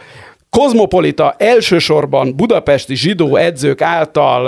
[0.58, 4.46] kozmopolita elsősorban budapesti zsidó edzők által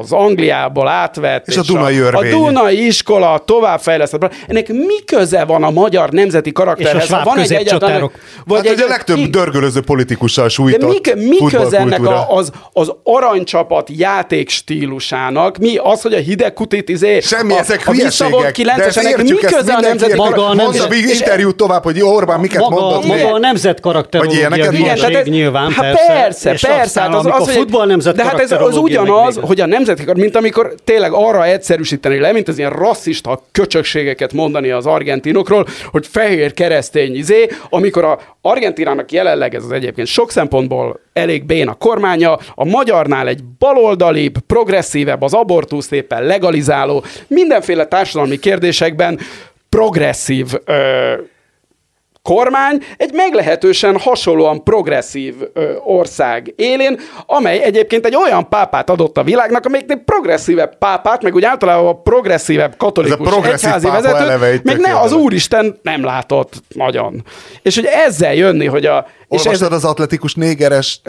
[0.00, 2.30] az Angliából átvett, És a Dunai a, a.
[2.30, 4.34] Dunai iskola továbbfejlesztett.
[4.46, 7.04] Ennek mi köze van a magyar nemzeti karakterhez?
[7.04, 8.12] És a van egy középcsatárok.
[8.44, 9.30] Vagy Hát egy, ugye a legtöbb Igen.
[9.30, 15.56] dörgölöző politikussal De sújtott mi, mi köze ennek a, az, az aranycsapat játék stílusának?
[15.58, 18.56] Mi az, hogy a hideg kutit izé, Semmi, a, ezek a hülyeségek.
[18.56, 20.14] De ezt 9-es, ennek mi köze a nemzeti.
[20.16, 23.72] Maga a nemzet- még és- interjút tovább, hogy Orbán miket Maga, mondott maga a nemzet
[23.72, 25.10] Vagy karakterológia ilyeneket hülyeség mondott?
[25.10, 26.12] tehát ez- nyilván, hát persze.
[26.12, 26.80] persze, és persze.
[26.80, 30.04] aztán, hát az, az, hogy- futball nemzet de hát ez az ugyanaz, hogy a nemzeti,
[30.14, 36.06] mint amikor tényleg arra egyszerűsíteni le, mint az ilyen rasszista köcsökségeket mondani az argentinokról, hogy
[36.06, 41.74] fehér keresztény izé, amikor a Argentinának jelenleg ez az egyébként sok szempontból elég bén a
[41.74, 49.18] kormánya, a magyarnál egy baloldalibb, progresszívebb, az abortuszt éppen legalizáló, mindenféle társadalmi kérdésekben
[49.68, 51.12] progresszív ö,
[52.26, 59.22] kormány egy meglehetősen hasonlóan progresszív ö, ország élén, amely egyébként egy olyan pápát adott a
[59.22, 64.80] világnak, amelyiknél progresszívebb pápát, meg úgy általában a progresszívebb katolikus Ez a egyházi vezetőt, tök
[64.80, 67.24] ne, az úristen nem látott nagyon.
[67.62, 69.06] És hogy ezzel jönni, hogy a...
[69.28, 71.00] És ez, Olvastad az atletikus négeres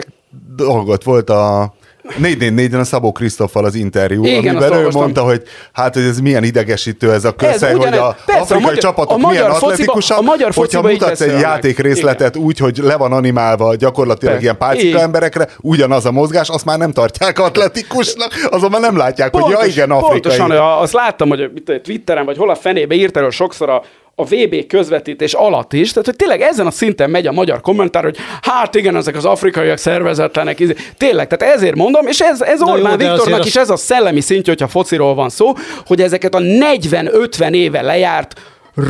[0.56, 1.04] dolgot?
[1.04, 1.74] Volt a
[2.22, 5.42] 444-en a Szabó Krisztoffal az interjú, Igen, amiben ő mondta, hogy
[5.72, 9.24] hát, hogy ez milyen idegesítő ez a közhely, hogy a Persze, a afrikai magyar- csapatok
[9.24, 11.40] a milyen atletikusak, a hogyha mutatsz egy beszélnek.
[11.40, 14.42] játékrészletet úgy, hogy le van animálva gyakorlatilag Persze.
[14.42, 15.00] ilyen pálcika Igen.
[15.00, 19.66] emberekre, ugyanaz a mozgás, azt már nem tartják atletikusnak, azon már nem látják, hogy ja
[19.66, 20.20] igen, afrikai.
[20.20, 21.50] Pontosan, azt láttam, hogy
[21.82, 23.82] Twitteren, vagy hol a fenébe írt erről sokszor a,
[24.20, 28.02] a VB közvetítés alatt is, tehát hogy tényleg ezen a szinten megy a magyar kommentár,
[28.04, 30.62] hogy hát igen, ezek az afrikaiak szervezetlenek,
[30.96, 33.76] tényleg, tehát ezért mondom, és ez, ez Na jó, Orbán de Viktornak is ez a
[33.76, 35.52] szellemi szintje, hogyha fociról van szó,
[35.86, 38.40] hogy ezeket a 40-50 éve lejárt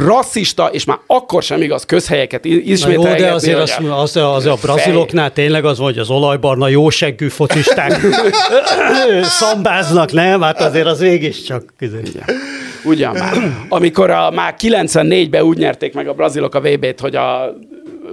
[0.05, 3.25] rasszista, és már akkor sem igaz közhelyeket i- Na jó, ismételgetni.
[3.25, 8.01] de azért az, a- az, az, a braziloknál tényleg az, hogy az olajbarna jóseggű focisták
[9.41, 10.41] szambáznak, nem?
[10.41, 11.63] Hát azért az mégiscsak.
[12.85, 13.37] Ugyan már.
[13.69, 17.55] Amikor a, már 94-ben úgy nyerték meg a brazilok a VB-t, hogy a,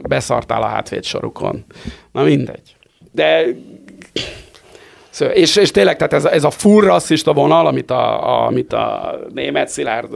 [0.01, 1.65] beszartál a hátvéd sorukon.
[2.11, 2.75] Na mindegy.
[3.11, 3.45] De
[5.15, 8.45] Szóval, és, és tényleg, tehát ez, a- ez a full rasszista vonal, amit a, a,
[8.45, 10.07] amit a német Szilárd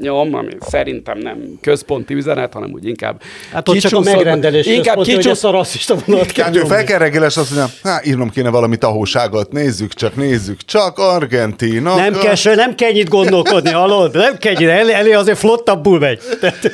[0.00, 4.76] nyom, ami szerintem nem központi üzenet, hanem úgy inkább Hát ott csak a megrendelés inkább
[4.78, 6.68] inkább hogy kicsúsz, ezt a rasszista vonalat kell nyomni.
[6.68, 10.98] fel kell reggel, és azt mondja, hát írnom kéne valami tahóságot, nézzük csak, nézzük csak,
[10.98, 11.94] Argentina.
[11.96, 14.14] Nem kell, se- nem kell nyit gondolkodni, hallod?
[14.14, 16.20] Nem kell nyit, elé, elé azért flottabbul megy.
[16.40, 16.70] Tehát,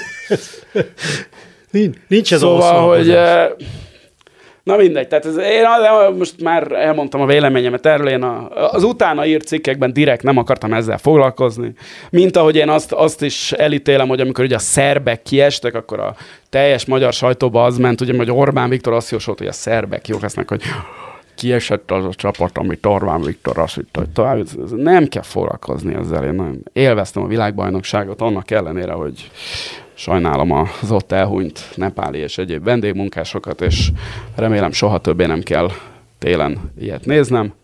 [1.70, 3.16] nincs, nincs ez Szóval, a hogy...
[4.66, 5.66] Na mindegy, tehát ez, én
[6.18, 10.72] most már elmondtam a véleményemet erről, én a, az utána írt cikkekben direkt nem akartam
[10.72, 11.72] ezzel foglalkozni,
[12.10, 16.14] mint ahogy én azt, azt is elítélem, hogy amikor ugye a szerbek kiestek, akkor a
[16.50, 20.20] teljes magyar sajtóba az ment, ugye, hogy Orbán Viktor azt jósolt, hogy a szerbek jók
[20.20, 20.62] lesznek, hogy
[21.34, 26.24] kiesett az a csapat, amit Orbán Viktor azt hitte, hogy tovább, nem kell foglalkozni ezzel.
[26.24, 29.30] Én nagyon élveztem a világbajnokságot, annak ellenére, hogy
[29.96, 33.90] sajnálom az ott elhunyt nepáli és egyéb vendégmunkásokat, és
[34.34, 35.70] remélem soha többé nem kell
[36.18, 37.54] télen ilyet néznem.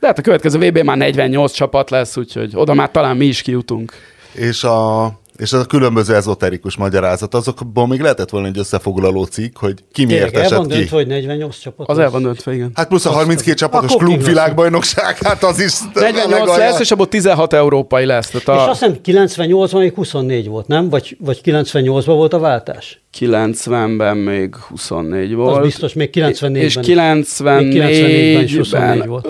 [0.00, 3.42] De hát a következő VB már 48 csapat lesz, úgyhogy oda már talán mi is
[3.42, 3.92] kijutunk.
[4.32, 9.58] És a És az a különböző ezoterikus magyarázat, azokból még lehetett volna egy összefoglaló cikk,
[9.58, 10.74] hogy ki miért Tényleg el esett van ki.
[10.76, 11.88] döntve, hogy 48 csapat.
[11.88, 12.70] Az el van döntve, igen.
[12.74, 17.08] Hát plusz a 32 csapatos Akkor klubvilágbajnokság, hát az is 48 legalább- lesz, és abból
[17.08, 18.26] 16 európai lesz.
[18.30, 20.88] Tehát És a azt hiszem 98-ban még 24 volt, nem?
[20.88, 23.02] Vagy, vagy 98-ban volt a váltás?
[23.18, 25.56] 90-ben még 24 volt.
[25.56, 26.56] Az biztos, még 94-ben.
[26.56, 26.86] És is.
[26.86, 29.28] Még 94-ben is 24 94-ben volt.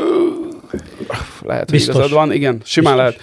[1.42, 1.94] lehet, hogy Biztos.
[1.94, 3.16] igazad van, igen, simán lehet.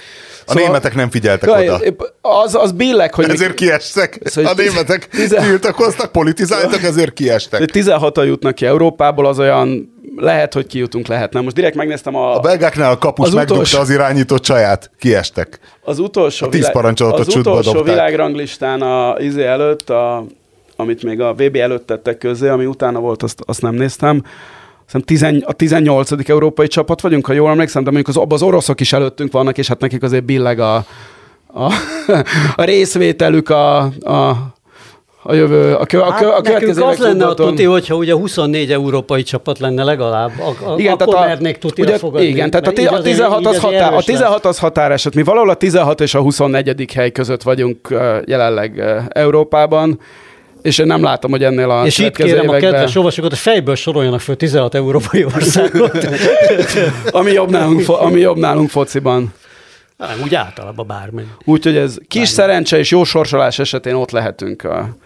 [0.45, 1.79] A németek nem figyeltek Jaj, oda.
[2.21, 4.19] Az, az billeg, hogy Ezért kiestek.
[4.23, 7.65] Szóval A németek tizen- tiltakoztak, politizáltak, ezért kiestek.
[7.65, 11.33] 16 jutnak ki Európából, az olyan lehet, hogy kijutunk, lehet.
[11.33, 14.91] Nem, most direkt megnéztem a, A belgáknál a kapus Az megdugta utolsó- az irányított csaját,
[14.99, 15.59] kiestek.
[15.83, 17.93] az utolsó, a tíz parancsolat a az utolsó dobták.
[17.93, 20.25] világranglistán a izé előtt, a,
[20.75, 24.23] amit még a VB előtt tettek közé, ami utána volt, azt, azt nem néztem.
[24.99, 26.29] Tizen, a 18.
[26.29, 29.67] európai csapat vagyunk, ha jól emlékszem, de mondjuk az, az oroszok is előttünk vannak, és
[29.67, 30.75] hát nekik azért billeg a,
[31.53, 31.73] a,
[32.55, 34.53] a részvételük a, a,
[35.23, 37.95] a jövő, a, kö, a, kö, a Hát következő nekünk az lenne a tuti, hogyha
[37.95, 41.97] ugye 24 európai csapat lenne legalább, a, a, Igen, akkor tehát a, mernék tutira ugye,
[41.97, 42.27] fogadni.
[42.27, 44.05] Igen, tehát a, így a azért- 16 így az, határ, a erős lesz.
[44.05, 45.15] 16 az határeset.
[45.15, 46.91] Mi valahol a 16 és a 24.
[46.93, 49.99] hely között vagyunk jelenleg Európában,
[50.61, 53.39] és én nem látom, hogy ennél a És itt kérem a években, kedves olvasókat, hogy
[53.39, 56.07] fejből soroljanak föl 16 európai országot.
[57.11, 59.33] ami jobb, nálunk, ami jobb nálunk fociban.
[59.97, 61.25] Nem, úgy általában bármely.
[61.43, 64.97] Úgyhogy ez kis szerencse és jó sorsolás esetén ott lehetünk a,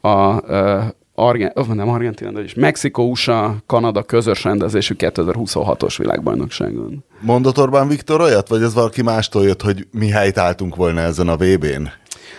[0.00, 7.04] a, a Argen, oh, nem Argentina, de is Mexikó, USA, Kanada közös rendezésű 2026-os világbajnokságon.
[7.20, 11.28] Mondott Orbán Viktor olyat, vagy ez valaki mástól jött, hogy mi helyt álltunk volna ezen
[11.28, 11.88] a VB-n?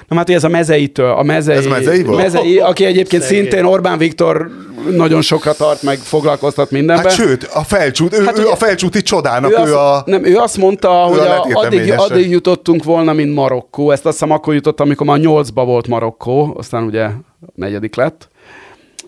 [0.07, 2.17] Nem, hát ugye ez a mezeitől, a mezei, Ez mezei volt?
[2.21, 3.39] mezei aki egyébként Szegény.
[3.41, 4.49] szintén Orbán Viktor
[4.91, 7.05] nagyon sokra tart, meg foglalkoztat mindenben.
[7.05, 10.03] Hát sőt, a felcsút, ő, Hát ő ugye- a felcsúti csodának, ő, ő, azt, a...
[10.05, 13.91] nem, ő azt mondta, hogy a addig, addig jutottunk volna, mint Marokkó.
[13.91, 17.07] Ezt azt hiszem akkor jutott, amikor már nyolcba volt Marokkó, aztán ugye
[17.55, 18.27] negyedik lett.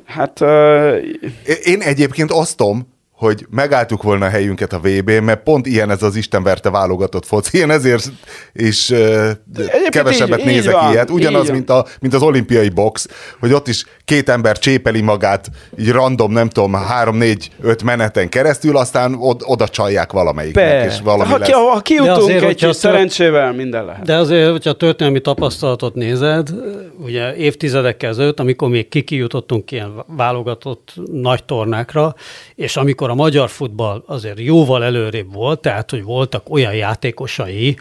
[0.05, 0.95] Hát uh,
[1.63, 6.15] Én egyébként osztom, hogy megálltuk volna a helyünket a VB-n, mert pont ilyen ez az
[6.15, 8.11] Istenverte válogatott foci, én ezért
[8.53, 9.29] is uh,
[9.89, 11.09] kevesebbet így- így nézek van, ilyet.
[11.09, 13.07] Ugyanaz, így mint, a, mint az olimpiai box,
[13.39, 15.49] hogy ott is két ember csépeli magát,
[15.79, 20.85] így random, nem tudom, három, négy, öt meneten keresztül, aztán od, oda csalják valamelyiknek, be.
[20.85, 21.51] és valami ha, lesz.
[21.51, 24.03] ha kijutunk azért, egy kis szerencsével, minden lehet.
[24.03, 26.49] De azért, hogyha a történelmi tapasztalatot nézed,
[26.97, 32.15] ugye évtizedekkel ezelőtt, amikor még kikijutottunk ilyen válogatott nagy tornákra,
[32.55, 37.77] és amikor a magyar futball azért jóval előrébb volt, tehát, hogy voltak olyan játékosai,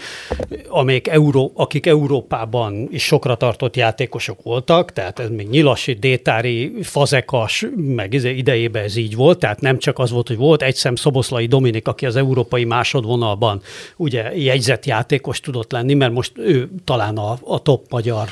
[0.68, 7.66] amelyek Euró, akik Európában is sokra tartott játékosok voltak, tehát ez még Nyilasi, Détári, Fazekas,
[7.76, 10.94] meg izé idejében ez így volt, tehát nem csak az volt, hogy volt egy szem
[10.94, 13.62] Szoboszlai Dominik, aki az európai másodvonalban
[13.96, 18.28] ugye jegyzett játékos tudott lenni, mert most ő talán a, a top magyar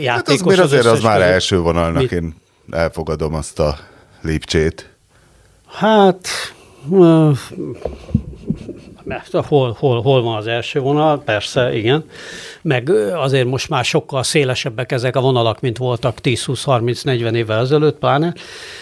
[0.00, 0.06] játékos.
[0.06, 2.12] Hát az, miért azért az összes már első vonalnak, Mit?
[2.12, 2.34] én
[2.70, 3.78] elfogadom azt a
[4.22, 4.97] lépcsét.
[5.70, 6.28] Hát,
[9.04, 11.22] mert hol, hol, hol van az első vonal?
[11.22, 12.04] Persze, igen.
[12.62, 18.34] Meg azért most már sokkal szélesebbek ezek a vonalak, mint voltak 10-20-30-40 évvel ezelőtt, pláne.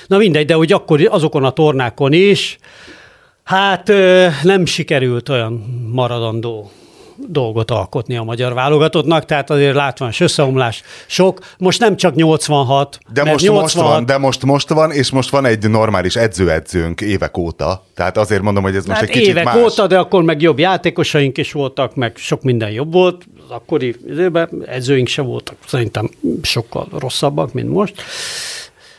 [0.07, 2.59] Na mindegy, de hogy akkor azokon a tornákon is,
[3.43, 3.93] hát
[4.43, 5.53] nem sikerült olyan
[5.93, 6.71] maradandó
[7.29, 11.39] dolgot alkotni a magyar válogatottnak, tehát azért látványos összeomlás sok.
[11.59, 15.31] Most nem csak 86, De most, 86 most van, de most, most van, és most
[15.31, 17.85] van egy normális edzőedzőnk évek óta.
[17.95, 19.57] Tehát azért mondom, hogy ez most Hát egy kicsit évek más.
[19.57, 23.25] óta, de akkor meg jobb játékosaink is voltak, meg sok minden jobb volt.
[23.45, 26.11] Az akkori időben edzőink se voltak szerintem
[26.43, 28.03] sokkal rosszabbak, mint most.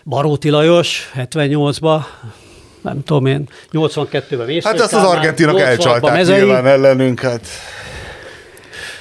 [0.03, 1.99] Baróti Lajos 78-ba,
[2.81, 6.37] nem tudom én, 82-ben Mészős Hát ezt az argentinok 86-ban elcsalták Mezei.
[6.43, 7.41] nyilván ellenünk, hát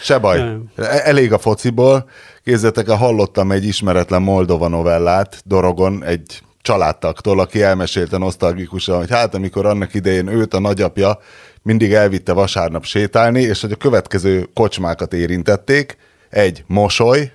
[0.07, 0.38] se baj.
[0.38, 0.71] Nem.
[0.77, 2.09] E- Elég a fociból.
[2.45, 9.35] Képzeljétek, el, hallottam egy ismeretlen Moldova novellát Dorogon, egy családtagtól, aki elmesélte nosztalgikusan, hogy hát
[9.35, 11.19] amikor annak idején őt a nagyapja
[11.62, 15.97] mindig elvitte vasárnap sétálni, és hogy a következő kocsmákat érintették,
[16.31, 17.33] egy mosoly,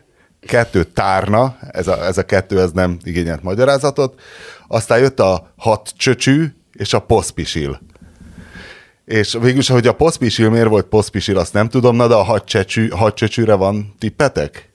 [0.48, 4.20] kettő tárna, ez a, ez a kettő ez nem igényelt magyarázatot,
[4.68, 7.80] aztán jött a hat csöcsű és a poszpisil.
[9.06, 12.90] És végülis, hogy a poszpisil miért volt poszpisil, azt nem tudom, na de a hadcsöcsű,
[12.90, 14.71] hadcsöcsűre van tippetek?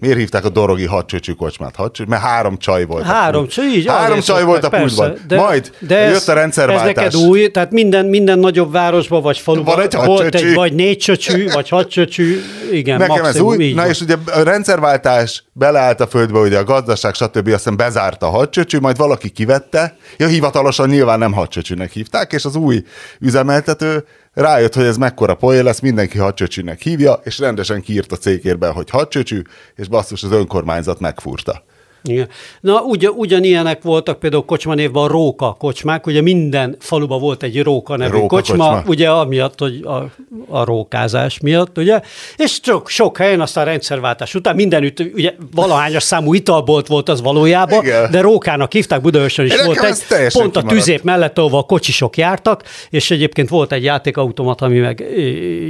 [0.00, 1.76] Miért hívták a Dorogi hadcsöcsű kocsmát?
[1.76, 2.08] Hadcsöcsű?
[2.10, 3.04] Mert három csaj volt.
[3.04, 7.04] Három csaj, így Három csaj volt a persze, Majd ez- jött a rendszerváltás.
[7.04, 10.74] Ez neked új, tehát minden, minden nagyobb városban vagy faluban Van egy volt egy vagy
[10.74, 12.40] négy csöcsű, vagy hat csöcsű,
[12.72, 13.72] igen, Nekem maximum, ez új.
[13.72, 13.90] Na van.
[13.90, 17.48] és ugye a rendszerváltás beleállt a földbe, ugye a gazdaság, stb.
[17.48, 19.96] Aztán bezárta a hadcsöcsű, majd valaki kivette.
[20.16, 22.82] Ja, hivatalosan nyilván nem hadcsöcsűnek hívták, és az új
[23.20, 24.04] üzemeltető
[24.40, 28.90] rájött, hogy ez mekkora poén lesz, mindenki hadcsöcsűnek hívja, és rendesen kiírt a cégérben, hogy
[28.90, 29.42] hadcsöcsű,
[29.74, 31.64] és basszus az önkormányzat megfúrta.
[32.04, 32.28] Igen.
[32.60, 37.96] Na, ugyan, ugyanilyenek voltak például kocsmanévben a róka kocsmák, ugye minden faluban volt egy róka
[37.96, 38.82] nevű Róka kocsma, kocsma.
[38.90, 40.10] ugye amiatt, hogy a,
[40.48, 42.00] a rókázás miatt, ugye,
[42.36, 47.84] és sok, sok helyen aztán rendszerváltás után mindenütt, ugye valahányas számú italbolt volt az valójában,
[47.84, 48.10] Igen.
[48.10, 52.16] de rókának hívták, Budaörsön is Nekem volt egy, pont a tüzép mellett, ahova a kocsisok
[52.16, 55.04] jártak, és egyébként volt egy játékautomat, ami meg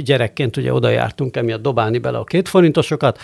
[0.03, 3.19] gyerekként ugye oda jártunk emiatt dobálni bele a két forintosokat,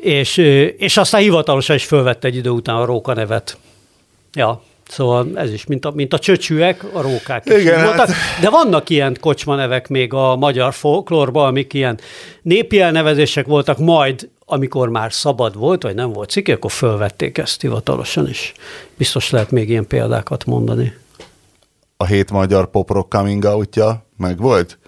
[0.00, 0.36] és,
[0.78, 3.58] és aztán hivatalosan is fölvette egy idő után a róka nevet.
[4.32, 8.06] Ja, szóval ez is, mint a, mint a csöcsűek, a rókák is Igen, voltak.
[8.06, 11.98] hát- De vannak ilyen kocsma nevek még a magyar folklórban, amik ilyen
[12.42, 17.60] népi elnevezések voltak, majd amikor már szabad volt, vagy nem volt cikk, akkor fölvették ezt
[17.60, 18.52] hivatalosan is.
[18.96, 20.92] Biztos lehet még ilyen példákat mondani.
[21.96, 24.78] A hét magyar poprock coming outja meg volt?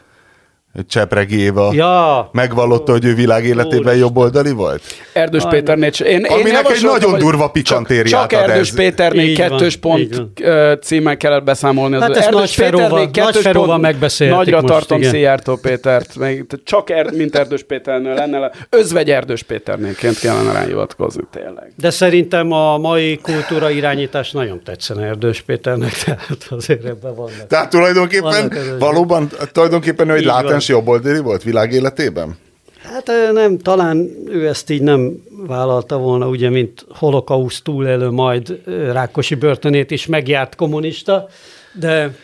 [0.89, 3.97] Csepregi Éva Ja, megvallotta, hogy ő világ életében Úristen.
[3.99, 4.83] jobboldali volt?
[5.13, 8.73] Erdős Aj, Péternél, én, én Aminek egy javasoltam, nagyon hogy durva pikantériát Csak, csak Erdős.
[8.73, 10.33] Péternél van, kettős pont van.
[10.43, 11.95] ö, címmel kellett beszámolni.
[11.97, 15.11] Az Hát ezt Erdős Nagy Feróval- Péternél kettős pont, megbeszéltük Nagyra most, tartom igen.
[15.11, 20.53] Szijjártó Pétert, meg, tehát csak er, mint Erdős Péternél lenne, le- özvegy Erdős Péternéként kellene
[20.53, 21.73] rá hivatkozni tényleg.
[21.77, 27.47] de szerintem a mai kultúra irányítás nagyon tetszene Erdős Péternek, tehát azért ebben vannak.
[27.49, 30.25] Tehát tulajdonképpen Vannak valóban, tulajdonképpen ő egy
[30.67, 32.37] látens jobboldali volt világ életében?
[32.83, 38.61] Hát nem, talán ő ezt így nem vállalta volna, ugye, mint holokauszt túlélő, majd
[38.93, 41.29] Rákosi börtönét is megjárt kommunista,
[41.73, 42.15] de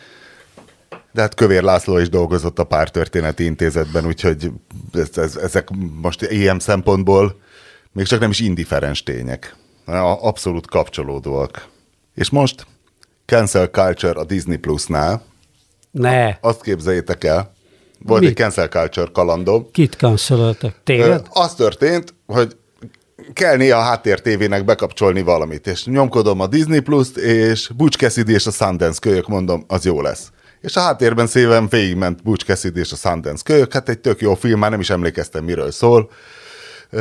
[1.13, 4.51] De hát Kövér László is dolgozott a pártörténeti intézetben, úgyhogy
[4.93, 5.67] ez, ez, ezek
[6.01, 7.35] most ilyen szempontból
[7.91, 9.55] még csak nem is indiferens tények.
[10.21, 11.67] Abszolút kapcsolódóak.
[12.15, 12.65] És most
[13.25, 15.21] cancel culture a Disney Plus-nál.
[15.91, 17.53] ne, Azt képzeljétek el,
[18.05, 18.27] volt Mi?
[18.27, 19.67] egy cancel culture kalandom.
[19.71, 20.75] kit cancelöltek?
[20.83, 21.25] Téged?
[21.29, 22.55] Az történt, hogy
[23.33, 28.33] kell néha a háttér tévének bekapcsolni valamit, és nyomkodom a Disney Plus-t, és Butch Cassidy
[28.33, 30.31] és a Sundance kölyök, mondom, az jó lesz.
[30.61, 34.35] És a háttérben szépen végigment Butch Cassidy és a Sundance kölyök, hát egy tök jó
[34.35, 36.09] film, már nem is emlékeztem, miről szól.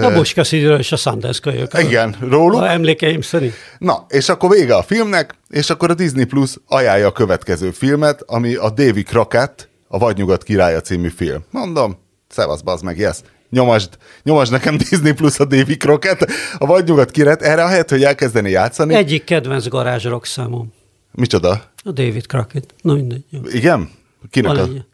[0.00, 1.78] A Buska Szidről és a Sundance kölyök.
[1.78, 2.60] Igen, róluk.
[2.60, 3.54] A emlékeim szerint.
[3.78, 8.22] Na, és akkor vége a filmnek, és akkor a Disney Plus ajánlja a következő filmet,
[8.26, 11.44] ami a Davy Crockett, a Vadnyugat királya című film.
[11.50, 11.96] Mondom,
[12.28, 13.16] szevasz, bazd meg, yes.
[13.50, 13.88] Nyomasd,
[14.22, 18.94] nyomasd nekem Disney Plus a Davy Crockett, a Vadnyugat királyt, erre ahelyett, hogy elkezdeni játszani.
[18.94, 20.72] Egyik kedvenc garázs rock számom.
[21.10, 21.50] Micsoda?
[21.84, 22.74] A David Crockett.
[22.82, 23.24] Na mindegy.
[23.30, 23.40] Jó.
[23.52, 23.90] Igen?
[24.30, 24.60] Kinek a...
[24.60, 24.84] egy.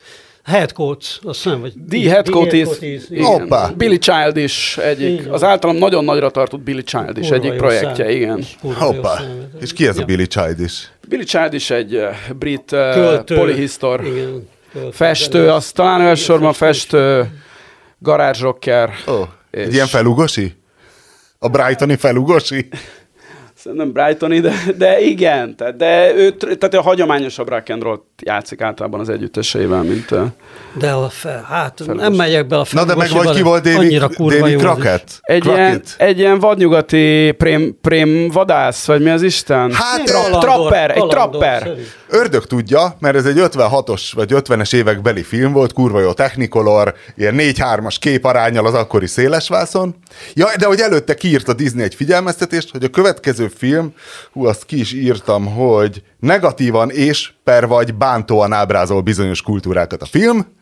[0.44, 1.72] Head Coats, azt nem, vagy...
[1.88, 3.02] The Head Coat is, is.
[3.10, 3.24] igen.
[3.24, 3.68] Hoppá.
[3.76, 5.32] Billy Child is egyik, van.
[5.34, 8.14] az általam nagyon nagyra tartott Billy Child is Kurva egyik projektje, szám.
[8.14, 8.44] igen.
[8.60, 9.20] Hoppá.
[9.60, 10.04] És ki ez a Ja.
[10.06, 10.92] Billy Child is?
[11.08, 13.34] Billy Child is egy eh, brit uh, Költő.
[13.34, 14.04] polihisztor.
[14.06, 14.48] Igen.
[14.92, 17.30] Festő, az talán elsősorban festő,
[17.98, 18.90] garázsrocker.
[19.50, 20.56] Egy És- ilyen felugosi?
[21.38, 22.68] A Brightoni felugosi?
[23.54, 28.60] Szerintem Brightoni, de, de igen, tehát, de ő, tehát a hagyományosabb rock and roll játszik
[28.60, 30.08] általában az együtteseivel, mint
[30.78, 32.02] De a fel, hát Felugos.
[32.02, 34.58] nem megyek be a Na de meg vagy ki volt David, David.
[34.58, 35.18] Crockett?
[35.20, 39.72] egy, ilyen, egy ilyen vadnyugati prém, prém vadász, vagy mi az Isten?
[39.72, 41.70] Hát, Tra- trapper, egy trapper.
[42.08, 46.94] Ördög tudja, mert ez egy 56-os vagy 50-es évek beli film volt, kurva jó technicolor,
[47.16, 49.94] ilyen 4-3-as képarányal az akkori szélesvászon.
[50.34, 53.92] Ja, de hogy előtte kiírt a Disney egy figyelmeztetést, hogy a következő film,
[54.32, 60.06] hú, azt ki is írtam, hogy negatívan és per vagy bántóan ábrázol bizonyos kultúrákat a
[60.06, 60.56] film,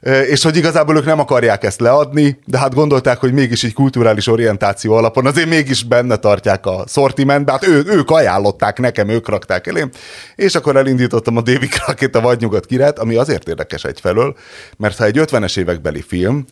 [0.00, 4.26] és hogy igazából ők nem akarják ezt leadni, de hát gondolták, hogy mégis egy kulturális
[4.26, 9.66] orientáció alapon azért mégis benne tartják a szortimentbe, hát ő, ők ajánlották nekem, ők rakták
[9.66, 9.90] elém,
[10.34, 14.36] és akkor elindítottam a David Crockett a Vadnyugat királyt, ami azért érdekes egyfelől,
[14.76, 16.44] mert ha egy 50-es évekbeli film,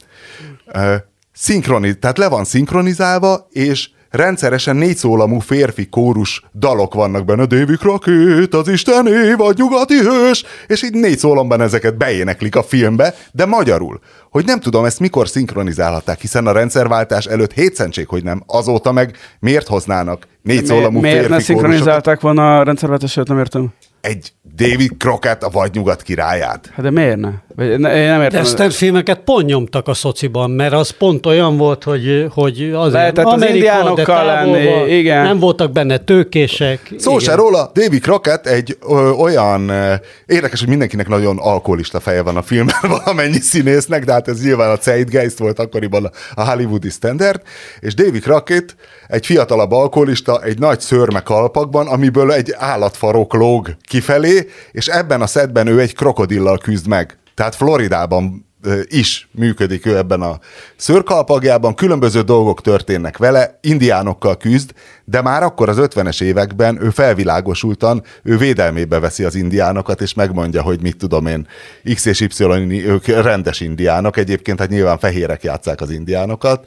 [1.33, 7.77] szinkroni, tehát le van szinkronizálva, és rendszeresen négy szólamú férfi kórus dalok vannak benne, David
[7.79, 13.47] Crockett, az istené, vagy nyugati hős, és így négy szólamban ezeket beéneklik a filmbe, de
[13.47, 14.01] magyarul.
[14.31, 19.17] Hogy nem tudom, ezt mikor szinkronizálhatták, hiszen a rendszerváltás előtt hétszentség, hogy nem, azóta meg
[19.41, 21.61] miért hoznának négy Mi- szólamú Miért férfi ne kórusokat?
[21.63, 23.73] szinkronizálták volna a rendszerváltás előtt, nem értem.
[24.07, 26.71] Egy David Crockett a vagy nyugat királyát.
[26.75, 27.29] Hát de miért ne?
[27.65, 28.41] Én nem értem.
[28.41, 33.25] Western filmeket pont nyomtak a szociban, mert az pont olyan volt, hogy, hogy az Lehetett
[33.25, 35.25] az indiánokkal lenni, igen.
[35.25, 36.95] Nem voltak benne tőkések.
[36.99, 37.23] Szó igen.
[37.23, 39.95] se róla, David Crockett egy ö, olyan, ö,
[40.27, 44.71] érdekes, hogy mindenkinek nagyon alkoholista feje van a filmben valamennyi színésznek, de hát ez nyilván
[44.71, 47.41] a Zeitgeist volt akkoriban a- hollywoodi standard,
[47.81, 48.75] és David Crockett
[49.09, 55.27] egy fiatalabb alkoholista egy nagy szörme kalpakban, amiből egy állatfarok lóg kifelé, és ebben a
[55.27, 57.19] szedben ő egy krokodillal küzd meg.
[57.35, 58.46] Tehát Floridában
[58.87, 60.39] is működik ő ebben a
[60.77, 64.73] szőrkalpagjában, különböző dolgok történnek vele, indiánokkal küzd,
[65.05, 70.63] de már akkor az 50-es években ő felvilágosultan, ő védelmébe veszi az indiánokat, és megmondja,
[70.63, 71.47] hogy mit tudom én,
[71.95, 72.45] X és Y,
[72.87, 76.67] ők rendes indiánok, egyébként hát nyilván fehérek játszák az indiánokat,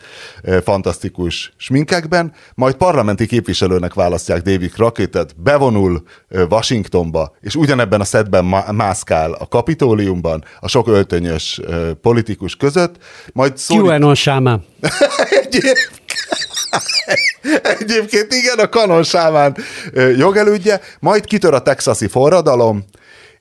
[0.63, 6.03] fantasztikus sminkekben, majd parlamenti képviselőnek választják David Crocketet, bevonul
[6.49, 11.61] Washingtonba, és ugyanebben a szedben mászkál a kapitóliumban, a sok öltönyös
[12.01, 12.95] politikus között,
[13.33, 13.85] majd szólít...
[13.85, 14.65] QAnon sámán.
[17.79, 19.55] Egyébként, igen, a kanon sámán
[20.17, 22.83] jogelődje, majd kitör a texasi forradalom,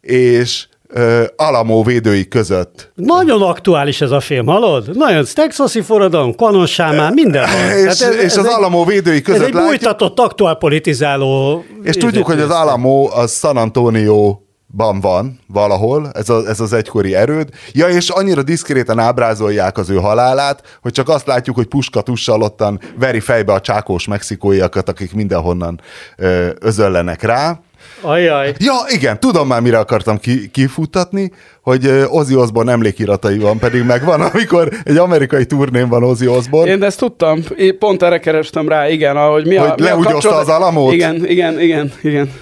[0.01, 2.92] és ö, Alamo védői között.
[2.94, 4.96] Nagyon aktuális ez a film, hallod?
[4.96, 7.49] Nagyon texasi forradalom, kanon sámán, minden.
[7.88, 11.64] És, Tehát és az egy- Alamo védői Ez között egy látjuk, bújtatott, aktuál politizáló...
[11.82, 14.38] és tudjuk, hogy az Alamo az San Antonio
[14.78, 17.48] ban van valahol, ez, a, ez az egykori erőd.
[17.72, 22.42] Ja, és annyira diszkréten ábrázolják az ő halálát, hogy csak azt látjuk, hogy puska tussal
[22.42, 25.80] ottan veri fejbe a csákós mexikóiakat, akik mindenhonnan
[26.16, 27.60] ö, özöllenek rá.
[28.00, 28.54] Ajaj.
[28.58, 34.20] Ja, igen, tudom már, mire akartam ki, kifuttatni, hogy Ozzy Osbourne emlékiratai van, pedig megvan,
[34.20, 36.70] amikor egy amerikai turnén van Ozzy Osbourne.
[36.72, 39.88] Én ezt tudtam, én pont erre kerestem rá, igen, ahogy mi a, Hogy mi a
[39.88, 40.92] lehúgyozta kapcsolat- az Alamót?
[40.92, 42.32] Igen, igen, igen, igen.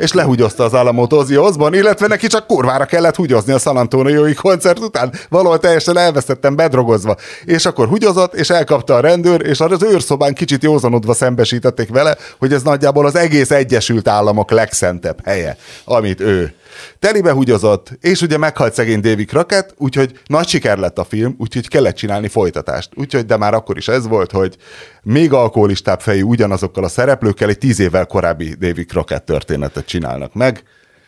[0.00, 4.34] És lehúgyozta az államot Ozzy Osbourne, illetve neki csak kurvára kellett húgyozni a San Antonioi
[4.34, 5.12] koncert után.
[5.28, 7.16] Valahol teljesen elvesztettem bedrogozva.
[7.44, 12.52] És akkor húgyozott, és elkapta a rendőr, és az őrszobán kicsit józanodva szembesítették vele, hogy
[12.52, 16.54] ez nagyjából az egész Egyesült Államok legszentebb helye, amit ő
[16.98, 21.68] telibe húgyozott, és ugye meghalt szegény Davy Crockett, úgyhogy nagy siker lett a film, úgyhogy
[21.68, 22.90] kellett csinálni folytatást.
[22.94, 24.56] Úgyhogy, de már akkor is ez volt, hogy
[25.02, 30.62] még alkoholistább fejű ugyanazokkal a szereplőkkel egy tíz évvel korábbi Davy Crockett történetet csinálnak meg.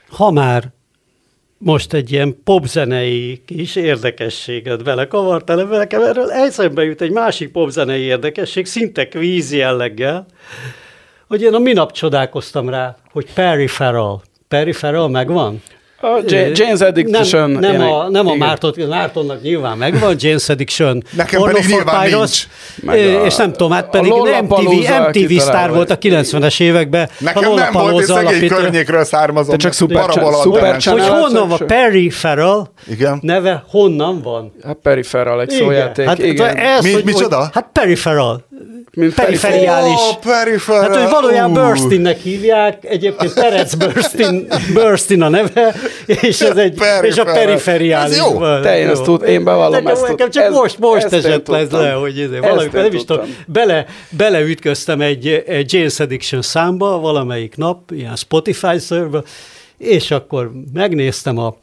[0.09, 0.73] Ha már
[1.59, 8.03] most egy ilyen popzenei kis érdekességet belekavartál ebbe, nekem erről eszembe jut egy másik popzenei
[8.03, 10.27] érdekesség, szinte kvíz jelleggel,
[11.29, 14.21] hogy én a minap csodálkoztam rá, hogy Perry Farrell.
[14.73, 15.63] Farrell megvan?
[16.05, 17.51] A J- Jane's Addiction.
[17.51, 18.35] Nem, nem, a, nem a.
[18.35, 21.03] Márton, Mártonnak nyilván megvan, Jane's Addiction.
[21.17, 22.47] Nekem Porno pedig nyilván Pyros,
[22.87, 22.91] ö,
[23.21, 27.09] a- És nem tudom, hát pedig MTV, MTV sztár volt a 90-es években.
[27.19, 29.51] Nekem a nem volt, és szegény környékről származom.
[29.51, 33.19] Te csak szuper- szuper hogy honnan van Farrell Igen.
[33.23, 34.53] neve, honnan van?
[34.65, 36.57] Hát Peripheral egy szójáték, hát, igen.
[36.57, 37.51] Ez, Mi- hogy, micsoda?
[37.53, 38.37] Hát Farrell.
[38.95, 39.93] Mint perifériális.
[40.11, 40.81] Ó, perifera.
[40.81, 41.67] Hát, hogy valójában Ú.
[41.67, 45.75] Burstinnek hívják, egyébként Perec Burstin, Burstin a neve,
[46.07, 48.17] és ez egy, és a periferiális.
[48.17, 48.39] Ez jó.
[48.63, 51.47] Te, én ezt tud- én bevallom ezt Nekem csak ez- most, most ezt én esett
[51.49, 51.81] le, tudtam.
[51.81, 53.45] le, hogy ez, Ezt valamikor, én nem is tudom, tudtam.
[53.47, 59.23] bele, beleütköztem egy, egy James Addiction számba valamelyik nap, ilyen Spotify szervbe,
[59.79, 61.57] és akkor megnéztem a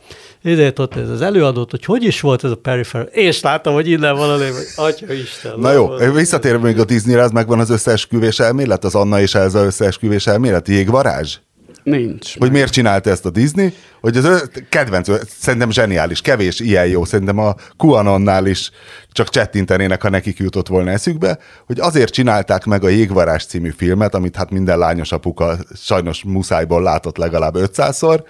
[0.43, 3.89] ezért ott ez az előadót, hogy hogy is volt ez a peripheral, és láttam, hogy
[3.89, 5.59] innen van a név, hogy Atya Isten.
[5.59, 9.63] Na jó, visszatérve még a Disneyre, az megvan az összeesküvés elmélet, az Anna és Elza
[9.63, 11.37] összeesküvés elmélet, jégvarázs?
[11.83, 12.37] Nincs.
[12.37, 13.73] Hogy miért csinálta ezt a Disney?
[14.01, 14.37] Hogy az ő
[14.69, 15.09] kedvenc,
[15.39, 18.71] szerintem zseniális, kevés ilyen jó, szerintem a QAnonnál is
[19.11, 24.15] csak csettintenének, ha nekik jutott volna eszükbe, hogy azért csinálták meg a Jégvarázs című filmet,
[24.15, 28.23] amit hát minden lányos apuka sajnos muszájból látott legalább 500-szor,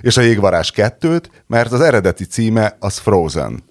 [0.00, 3.70] és a Jégvarázs 2-t, mert az eredeti címe az Frozen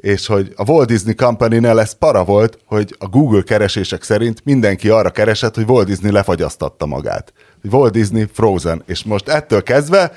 [0.00, 4.88] és hogy a Walt Disney Company-nél ez para volt, hogy a Google keresések szerint mindenki
[4.88, 7.32] arra keresett, hogy Walt Disney lefagyasztatta magát.
[7.70, 10.12] Walt Disney Frozen, és most ettől kezdve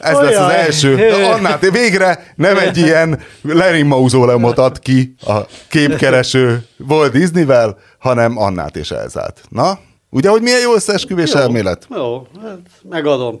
[0.00, 0.94] ez lesz az első.
[0.96, 5.38] De annál végre nem egy ilyen Lenin mauzóleumot ad ki a
[5.68, 9.40] képkereső Walt Disneyvel, hanem Annát és Elzát.
[9.48, 9.78] Na,
[10.10, 11.86] ugye, hogy milyen jó összeesküvés elmélet?
[11.90, 13.40] Jó, hát megadom.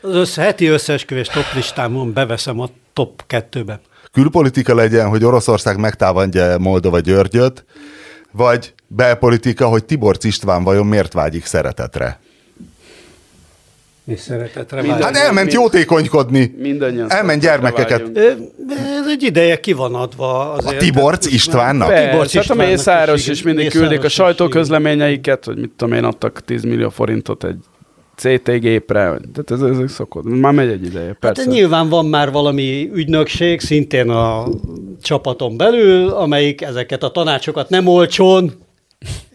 [0.00, 3.80] Az össze, heti összeesküvés top listámon beveszem a top kettőbe.
[4.12, 7.64] Külpolitika legyen, hogy Oroszország megtámadja Moldova Györgyöt,
[8.32, 12.20] vagy belpolitika, hogy Tiborcs István vajon miért vágyik szeretetre?
[14.04, 15.00] És szeretetre vágyom.
[15.00, 16.54] Hát elment mind- jótékonykodni.
[16.58, 18.18] Mindannyian Elment gyermekeket.
[18.18, 20.52] Ez egy ideje ki van adva.
[20.52, 20.76] Azért.
[20.76, 21.88] A Tiborcs Istvánnak?
[21.88, 23.54] Persze, Tiborcs hát a Istvánnak Mészáros is, is igen.
[23.54, 27.58] mindig Mészáros küldik a is, sajtóközleményeiket, hogy mit tudom én, adtak 10 millió forintot egy
[28.22, 30.24] CT gépre, tehát ez, ez szokott.
[30.24, 31.44] Már megy egy ideje, Hát persze.
[31.44, 34.44] nyilván van már valami ügynökség, szintén a
[35.02, 38.52] csapaton belül, amelyik ezeket a tanácsokat nem olcsón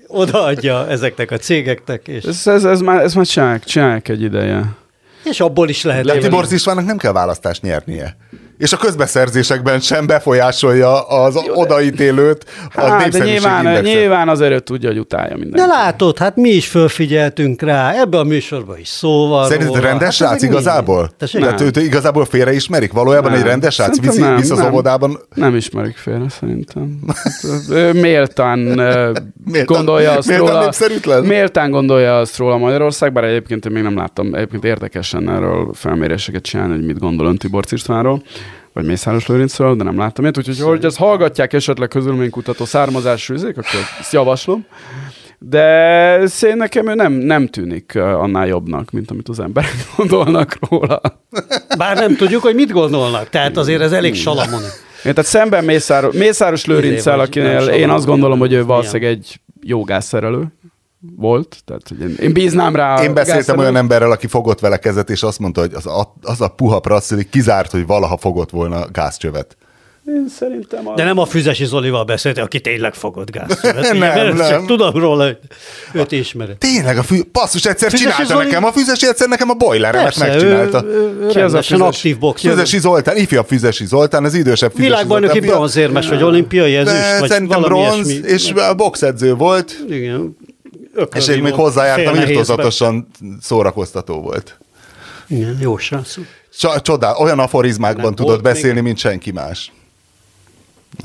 [0.07, 4.75] odaadja ezeknek a cégeknek, és, Ez, ez, ez, már, ez már csinálják, csinálják egy ideje.
[5.23, 6.23] és abból is lehet De élni.
[6.23, 8.17] Tiborcs Istvánnak nem kell választást nyernie.
[8.57, 12.45] És a közbeszerzésekben sem befolyásolja az odaítélőt
[12.75, 13.83] a Hát, de népszerűség nyilván, indexet.
[13.83, 15.69] nyilván azért ő tudja, hogy utálja De mindenki.
[15.69, 19.87] látod, hát mi is fölfigyeltünk rá, ebbe a műsorban is szó van Szerinted róla.
[19.87, 21.09] rendes hát srác igazából?
[21.17, 22.91] Tehát őt igazából félreismerik?
[22.91, 23.39] Valójában Nem.
[23.39, 24.67] egy rendes srác viszi, nem, visz az nem.
[24.67, 25.19] óvodában?
[25.35, 26.99] Nem ismerik félre, szerintem.
[27.23, 27.33] Hát,
[27.69, 30.59] ő méltán, Méltán- gondolja azt méltán róla.
[30.63, 31.23] népszerűtlen?
[31.23, 34.33] Méltán gondolja azt róla Magyarország, bár egyébként én még nem láttam.
[34.33, 38.21] Egyébként érdekesen erről felméréseket csinálni, hogy mit gondol ön Tibor Istvánról
[38.77, 40.37] vagy Mészáros Lőrincről, de nem láttam ilyet.
[40.37, 44.65] Úgyhogy, hogy ezt hallgatják esetleg közülménykutató származású üzék, akkor ezt javaslom.
[45.39, 51.01] De szén nekem ő nem, nem tűnik annál jobbnak, mint amit az emberek gondolnak róla.
[51.77, 54.65] Bár nem tudjuk, hogy mit gondolnak, tehát azért ez elég salamoni.
[55.05, 59.83] Én, tehát szemben Mészáros, Mészáros Lőrinccel, akinél én azt gondolom, hogy ő valószínűleg egy jó
[59.83, 60.43] gázszerelő
[61.15, 61.57] volt.
[61.65, 65.09] Tehát hogy én, én bíznám rá Én beszéltem gázszerelő- olyan emberrel, aki fogott vele kezet,
[65.09, 68.85] és azt mondta, hogy az a, az a puha prasszili kizárt, hogy valaha fogott volna
[68.91, 69.57] gázcsövet.
[70.05, 70.93] Én szerintem a...
[70.95, 73.59] De nem a Füzesi Zolival beszélt, aki tényleg fogott gáz.
[73.81, 74.37] Nem, nem.
[74.37, 75.37] Csak tudom róla, hogy
[75.93, 76.57] őt ismered.
[76.57, 77.21] Tényleg, a fű...
[77.31, 79.53] passzus egyszer Füzesi csinálta Zoli- nekem, a Füzesi egyszer nekem a
[80.35, 80.83] ő, megcsinálta.
[80.85, 81.79] ő, ő Ki az a Füzes?
[81.87, 82.51] aktív boxer.
[82.51, 87.61] Füzesi Zoltán, ifjabb Füzesi Zoltán, az idősebb Füzesi Világbajnoki bronzérmes, vagy olimpiai ezüst, vagy szerintem
[87.61, 88.27] valami bronz, ilyesmi.
[88.29, 90.37] és a boxedző volt, Igen.
[91.15, 93.07] És én még hozzájártam, irtózatosan
[93.41, 94.57] szórakoztató volt.
[95.27, 96.15] Igen, jó srác.
[96.57, 99.71] Csa- Csodál, olyan aforizmákban Nem tudott volt még- beszélni, mint senki más.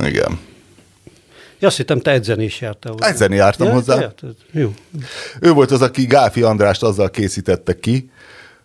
[0.04, 0.38] Igen.
[1.58, 2.92] Ja, azt hittem, te edzeni is jártál.
[2.92, 3.06] hozzá.
[3.08, 4.00] Edzeni jártam Ja, hozzá.
[4.00, 4.34] jártad?
[4.52, 4.74] Jó.
[5.40, 8.10] Ő volt az, aki Gáfi Andrást azzal készítette ki,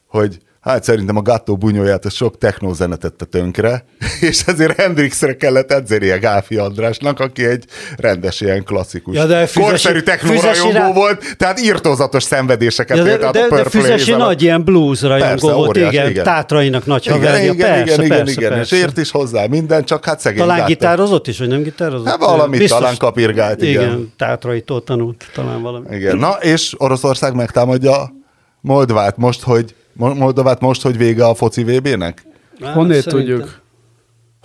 [0.05, 0.37] hogy
[0.67, 3.85] hát szerintem a Gatto bunyóját a sok technózene tette tönkre,
[4.29, 7.65] és ezért Hendrixre kellett edzenie Gáfi Andrásnak, aki egy
[7.97, 13.19] rendes ilyen klasszikus, Ja, de Füzesi- korszerű technórajongó Füzesire- volt, tehát írtózatos szenvedéseket Ja, élt
[13.19, 16.09] de, át de, a de Purple Füzesi nagy ilyen blues rajongó Persze, volt, óriás, igen,
[16.09, 16.23] igen.
[16.23, 18.75] Tátrainak nagy Igen, haverja, igen, persze, igen, persze, igen, persze.
[18.75, 20.69] és ért is hozzá minden, csak hát szegény Talán Gatto.
[20.71, 22.07] gitározott is, vagy nem gitározott?
[22.07, 23.71] Hát valamit talán kapirgált, igen.
[23.83, 25.95] Igen, tátraitól tanult talán valami.
[25.95, 28.15] Igen, na és Oroszország megtámadja
[28.61, 32.25] Moldvát most, hogy Moldovát most, hogy vége a foci VB-nek?
[32.61, 33.35] Hát, Honnét szerintem.
[33.37, 33.61] tudjuk?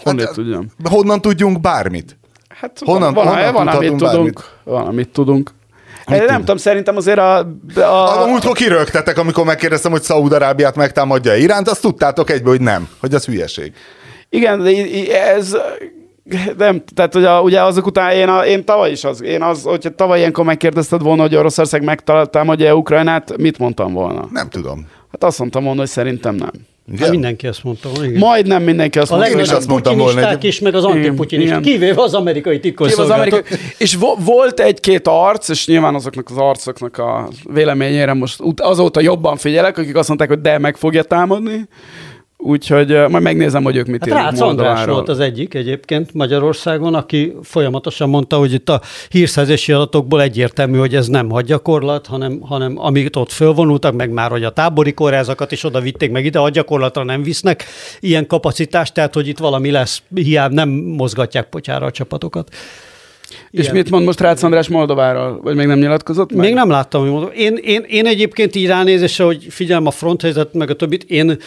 [0.02, 0.66] Honnét Hát, tudjam?
[0.84, 2.18] Honnan tudjunk bármit?
[2.48, 4.44] Hát honnan- van, honnan van, amit tudunk.
[4.64, 5.50] Van, amit tudunk.
[6.06, 6.38] Mit nem tud?
[6.38, 7.38] tudom, szerintem azért a...
[7.76, 12.88] A, a, múltkor kirögtetek, amikor megkérdeztem, hogy Szaúd-Arábiát megtámadja Iránt, azt tudtátok egyből, hogy nem,
[13.00, 13.72] hogy az hülyeség.
[14.28, 14.70] Igen, de
[15.34, 15.56] ez
[16.58, 19.90] nem, tehát ugye, ugye azok után én, a, én tavaly is az, én az, hogyha
[19.90, 24.28] tavaly ilyenkor megkérdezted volna, hogy Oroszország megtámadja Ukrajnát, mit mondtam volna?
[24.32, 24.86] Nem tudom.
[25.12, 26.50] Hát azt mondtam volna, hogy szerintem nem.
[26.90, 27.10] Hát Igen?
[27.10, 27.88] mindenki azt mondta.
[27.88, 28.18] volna, Igen.
[28.18, 30.74] Majdnem mindenki azt a mondta, is hogy azt mondtam legnagyobb volna, putinisták hogy- is, meg
[30.74, 33.46] az antiputinisták, kivéve az amerikai titkos Kivéve az szolgálatot.
[33.46, 39.00] amerikai, és vo- volt egy-két arc, és nyilván azoknak az arcoknak a véleményére most azóta
[39.00, 41.64] jobban figyelek, akik azt mondták, hogy de meg fogja támadni.
[42.44, 46.94] Úgyhogy majd megnézem, hogy ők mit Hát írnak Rácz András volt az egyik egyébként Magyarországon,
[46.94, 52.78] aki folyamatosan mondta, hogy itt a hírszerzési adatokból egyértelmű, hogy ez nem hadgyakorlat, hanem, hanem
[52.78, 57.04] amit ott fölvonultak, meg már, hogy a tábori kórházakat is oda vitték, meg ide hadgyakorlatra
[57.04, 57.64] nem visznek
[58.00, 62.48] ilyen kapacitást, tehát hogy itt valami lesz, hiába nem mozgatják potyára a csapatokat.
[63.50, 63.74] És Igen.
[63.74, 65.40] mit mond most Rácz András Moldováról?
[65.42, 66.44] Vagy még nem nyilatkozott meg?
[66.44, 67.30] Még nem láttam, hogy mondom.
[67.34, 71.38] Én, én, én egyébként így ránézésre, hogy figyelem a fronthelyzet, meg a többit, én,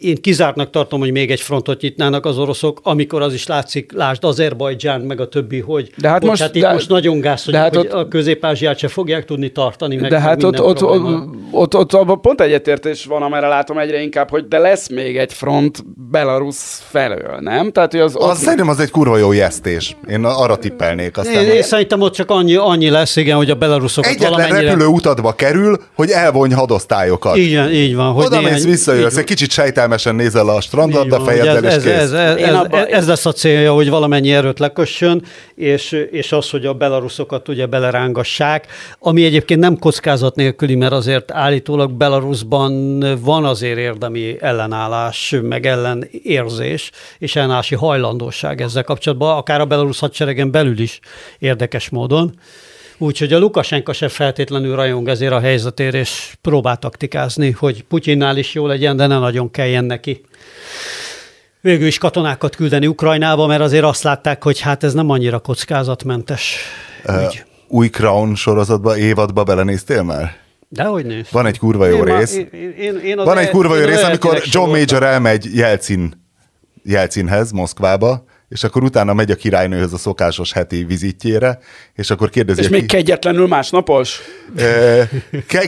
[0.00, 4.24] én kizártnak tartom, hogy még egy frontot nyitnának az oroszok, amikor az is látszik, lásd
[4.24, 7.44] Azerbajdzsán, meg a többi, hogy De hát hogy most- hát itt de- most nagyon gáz,
[7.44, 10.60] hogy, de hát hogy ott- a közép-ázsiát se fogják tudni tartani, meg De hát ott,
[10.60, 11.08] ott, ott,
[11.50, 15.32] ott, ott, abban pont egyetértés van, amerre látom egyre inkább, hogy de lesz még egy
[15.32, 16.56] front Belarus
[16.90, 17.72] felől, nem?
[17.72, 19.96] Tehát, hogy az, Az ott, szerintem az egy kurva jó jesztés.
[20.08, 21.18] Én arra tippelnék.
[21.18, 24.68] Aztán Én, én szerintem ott csak annyi, annyi lesz, igen, hogy a belaruszokat Egyetlen valamennyire...
[24.70, 27.36] repülő utadba kerül, hogy elvonj hadosztályokat.
[27.36, 28.12] Igen, így van.
[28.12, 29.50] Hogy Oda mész, néhány- visszajössz, így egy kicsit
[29.98, 31.92] sejtelmesen nézel a strandot, Így de fejeddel és ez, kész.
[31.92, 35.22] ez, ez, ez, abba- ez, lesz a célja, hogy valamennyi erőt lekössön,
[35.54, 38.66] és, és az, hogy a belaruszokat ugye belerángassák,
[38.98, 46.90] ami egyébként nem kockázat nélküli, mert azért állítólag Belarusban van azért érdemi ellenállás, meg ellenérzés,
[47.18, 51.00] és ellenállási hajlandóság ezzel kapcsolatban, akár a belarusz hadseregen belül is
[51.38, 52.34] érdekes módon.
[53.02, 58.54] Úgyhogy a Lukasenka sem feltétlenül rajong ezért a helyzetért, és próbál taktikázni, hogy Putyinnál is
[58.54, 60.20] jó legyen, de ne nagyon kelljen neki
[61.60, 66.56] végül is katonákat küldeni Ukrajnába, mert azért azt látták, hogy hát ez nem annyira kockázatmentes
[67.08, 67.44] ügy.
[67.68, 70.36] Új Crown sorozatba, évadba belenéztél már?
[70.68, 71.26] Dehogy néz.
[71.30, 72.36] Van egy kurva jó Én már- rész.
[72.36, 74.70] Én, én, én, én Van egy kurva jó rész, amikor John.
[74.70, 76.28] Major elmegy Jelcin,
[76.82, 81.58] Jelcinhez, Moszkvába, és akkor utána megy a királynőhöz a szokásos heti vizitjére,
[81.94, 84.20] és akkor kérdezi, és még ki- kegyetlenül másnapos?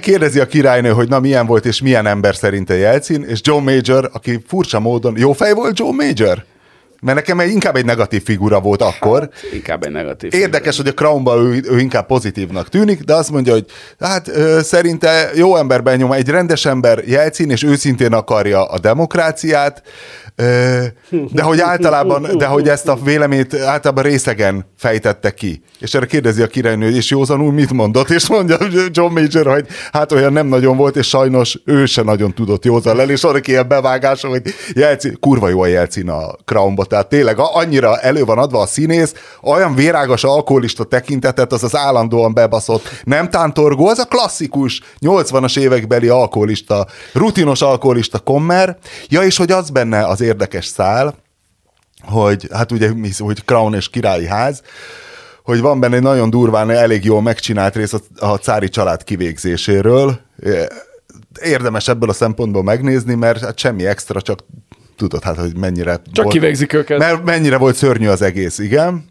[0.01, 4.11] Kérdezi a királynő, hogy na milyen volt, és milyen ember szerinte Jelcin, és John Major,
[4.13, 6.45] aki furcsa módon, jó fej volt John Major?
[7.03, 9.21] mert nekem inkább egy negatív figura volt akkor.
[9.21, 10.35] Hát, inkább egy negatív.
[10.35, 13.65] Érdekes, hogy a Crownban ő, ő inkább pozitívnak tűnik, de azt mondja, hogy
[14.01, 19.83] hát ö, szerinte jó emberben nyom, egy rendes ember Jelcin, és őszintén akarja a demokráciát,
[21.33, 25.63] de hogy általában, de hogy ezt a véleményt általában részegen fejtette ki.
[25.81, 28.57] És erre kérdezi a királynő, és józanul mit mondott, és mondja
[28.91, 32.97] John Major, hogy hát olyan nem nagyon volt, és sajnos ő se nagyon tudott józan
[32.97, 34.43] lenni, és arra ilyen bevágása, hogy
[34.75, 39.15] Jelcin, kurva jó a Jelcin a Crownba, tehát tényleg annyira elő van adva a színész,
[39.43, 46.09] olyan vérágos alkoholista tekintetet, az az állandóan bebaszott, nem tántorgó, az a klasszikus 80-as évekbeli
[46.09, 48.77] alkoholista, rutinos alkoholista kommer,
[49.09, 51.15] ja, és hogy az benne az érdekes szál,
[52.03, 54.63] hogy hát ugye, hogy Crown és királyi ház,
[55.43, 60.21] hogy van benne egy nagyon durván, elég jól megcsinált rész a, a cári család kivégzéséről.
[61.43, 64.45] Érdemes ebből a szempontból megnézni, mert hát semmi extra, csak
[64.97, 66.01] tudod hát, hogy mennyire...
[66.13, 66.99] Csak volt, kivégzik őket.
[66.99, 69.11] Mert mennyire volt szörnyű az egész, igen.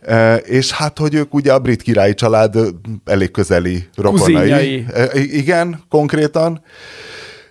[0.00, 2.56] E, és hát, hogy ők ugye a brit királyi család
[3.04, 4.20] elég közeli rokonai.
[4.20, 4.86] Kuzinjai.
[4.92, 6.62] E, igen, konkrétan.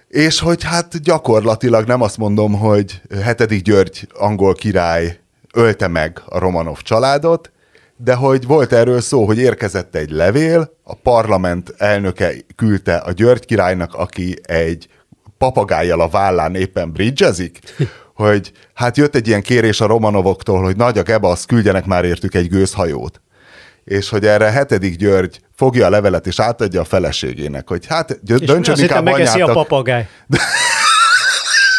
[0.07, 5.19] És hogy hát gyakorlatilag nem azt mondom, hogy hetedik György angol király
[5.53, 7.51] ölte meg a Romanov családot,
[7.97, 13.45] de hogy volt erről szó, hogy érkezett egy levél, a parlament elnöke küldte a György
[13.45, 14.87] királynak, aki egy
[15.37, 17.59] papagájjal a vállán éppen bridgezik,
[18.13, 22.35] hogy hát jött egy ilyen kérés a Romanovoktól, hogy nagy a gebasz, küldjenek már értük
[22.35, 23.21] egy gőzhajót.
[23.87, 28.79] És hogy erre hetedik György fogja a levelet és átadja a feleségének, hogy hát döntsön
[28.79, 29.49] inkább anyátok.
[29.49, 30.07] a papagáj.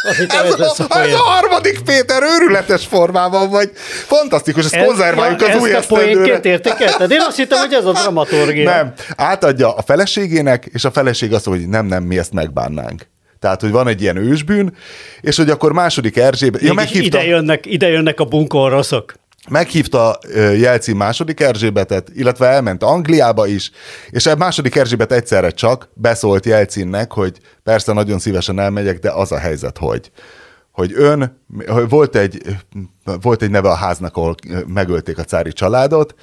[0.02, 3.70] ez, ez, a, ez a harmadik Péter őrületes formában vagy.
[4.06, 6.40] Fantasztikus, ezt ez, konzerváljuk ja, az új esztendőre.
[6.42, 7.10] értékelted?
[7.10, 8.70] Én azt hittem, hogy ez a dramaturgia.
[8.70, 13.06] Nem, átadja a feleségének, és a feleség azt mondja, hogy nem, nem, mi ezt megbánnánk.
[13.40, 14.76] Tehát, hogy van egy ilyen ősbűn,
[15.20, 16.60] és hogy akkor második Erzsébet...
[16.60, 17.18] Ja, meghívta...
[17.18, 19.14] ide, jönnek, ide jönnek a bunkoroszok.
[19.48, 20.18] Meghívta
[20.56, 23.70] Jelcin második Erzsébetet, illetve elment Angliába is,
[24.10, 29.32] és a második Erzsébet egyszerre csak beszólt Jelcinnek, hogy persze nagyon szívesen elmegyek, de az
[29.32, 30.10] a helyzet, hogy
[30.72, 32.42] hogy ön, hogy volt egy,
[33.20, 34.34] volt egy neve a háznak, ahol
[34.66, 36.14] megölték a cári családot,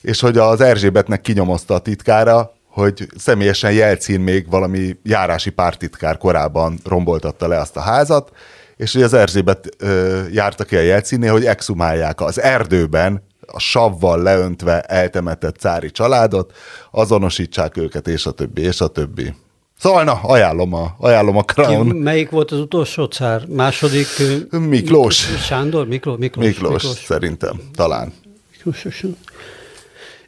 [0.00, 6.78] és hogy az Erzsébetnek kinyomozta a titkára, hogy személyesen Jelcin még valami járási pártitkár korábban
[6.84, 8.30] romboltatta le azt a házat,
[8.78, 14.22] és hogy az Erzsébet ö, járta ki a Jelcinnél, hogy exhumálják az erdőben a savval
[14.22, 16.52] leöntve eltemetett cári családot,
[16.90, 19.34] azonosítsák őket, és a többi, és a többi.
[19.78, 21.90] Szóval na, ajánlom a, ajánlom a Crown.
[21.90, 23.46] Ki, melyik volt az utolsó cár?
[23.46, 24.06] Második?
[24.50, 25.16] Miklós.
[25.16, 25.86] Sándor?
[25.86, 26.18] Miklós?
[26.18, 27.04] Miklós, Miklós, Miklós.
[27.04, 28.12] szerintem, talán.
[28.52, 29.04] Miklós.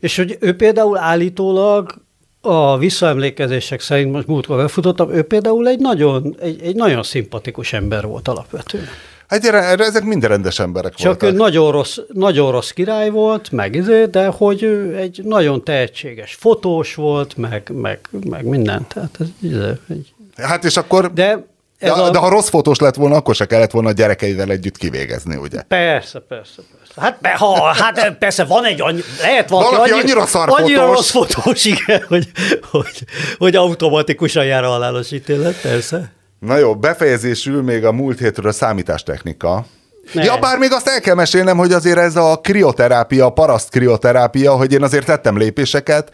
[0.01, 1.94] És hogy ő például állítólag
[2.41, 8.07] a visszaemlékezések szerint most múltkor befutottam, ő például egy nagyon, egy, egy nagyon szimpatikus ember
[8.07, 8.88] volt alapvetően.
[9.26, 11.32] Hát erre, ezek minden rendes emberek Csak voltak.
[11.32, 16.34] ő nagyon rossz, nagyon rossz király volt, meg izé, de hogy ő egy nagyon tehetséges
[16.34, 18.86] fotós volt, meg, meg, meg minden.
[18.88, 20.12] Tehát ez, ez egy...
[20.36, 21.12] Hát és akkor...
[21.12, 21.47] De
[21.81, 22.11] ez de, a...
[22.11, 25.62] de ha rossz fotós lett volna, akkor se kellett volna a gyerekeivel együtt kivégezni, ugye?
[25.62, 27.01] Persze, persze, persze.
[27.01, 30.87] Hát, be, ha, hát persze van egy annyi, lehet valaki, valaki annyi, annyira szar annyira
[30.87, 32.28] rossz fotós, igen, hogy,
[32.70, 33.05] hogy,
[33.39, 36.12] hogy automatikusan jár a halálos ítélet, persze.
[36.39, 39.64] Na jó, befejezésül még a múlt hétről a számítástechnika.
[40.12, 40.24] Ne.
[40.24, 44.53] Ja, bár még azt el kell mesélnem, hogy azért ez a krioterápia, a paraszt krioterápia,
[44.53, 46.11] hogy én azért tettem lépéseket,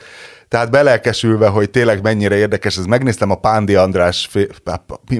[0.49, 4.49] tehát belelkesülve, hogy tényleg mennyire érdekes, ez megnéztem a Pándi András, fé...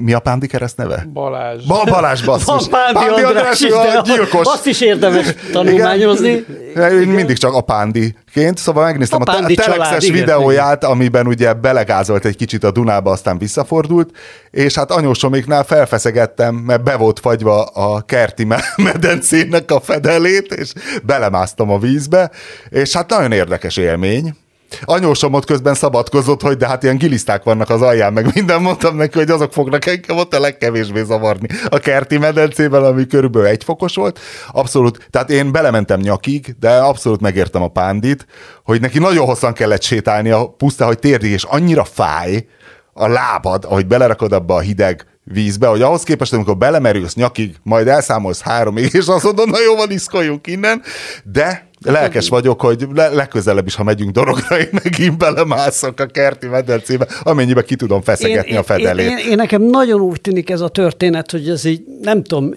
[0.01, 1.07] mi a Pándi kereszt neve?
[1.13, 1.65] Balázs.
[1.65, 2.45] Ba, Balázs, basszus.
[2.45, 4.47] Van Pándi, Pándi András, András is, a gyilkos.
[4.47, 6.45] Azt is érdemes tanulmányozni.
[6.71, 7.01] Igen.
[7.01, 10.95] Én mindig csak a Pándiként, szóval megnéztem a, a, a telexes videóját, igen.
[10.95, 14.09] amiben ugye belegázolt egy kicsit a Dunába, aztán visszafordult,
[14.51, 18.47] és hát anyósoméknál felfeszegettem, mert be volt fagyva a kerti
[18.93, 20.73] medencének a fedelét, és
[21.03, 22.31] belemásztam a vízbe,
[22.69, 24.35] és hát nagyon érdekes élmény
[24.81, 28.95] Anyósom ott közben szabadkozott, hogy de hát ilyen giliszták vannak az alján, meg minden mondtam
[28.95, 33.63] neki, hogy azok fognak engem ott a legkevésbé zavarni a kerti medencében, ami körülbelül egy
[33.63, 34.19] fokos volt.
[34.51, 38.25] Abszolút, tehát én belementem nyakig, de abszolút megértem a pándit,
[38.63, 42.45] hogy neki nagyon hosszan kellett sétálni a puszta, hogy térdig, és annyira fáj
[42.93, 47.87] a lábad, ahogy belerakod abba a hideg vízbe, hogy ahhoz képest, amikor belemerülsz nyakig, majd
[47.87, 50.81] elszámolsz háromig, és azt mondod, na jó, van, iszkoljunk innen,
[51.23, 56.47] de lelkes vagyok, hogy le- legközelebb is, ha megyünk dorogra, én megint belemászok a kerti
[56.47, 59.09] medencébe, amennyibe ki tudom feszegetni én, a fedelét.
[59.09, 62.53] Én, én, én, nekem nagyon úgy tűnik ez a történet, hogy ez így, nem tudom,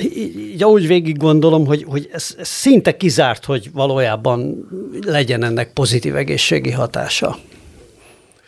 [0.00, 4.68] így úgy végig gondolom, hogy, hogy ez, ez szinte kizárt, hogy valójában
[5.06, 7.38] legyen ennek pozitív egészségi hatása.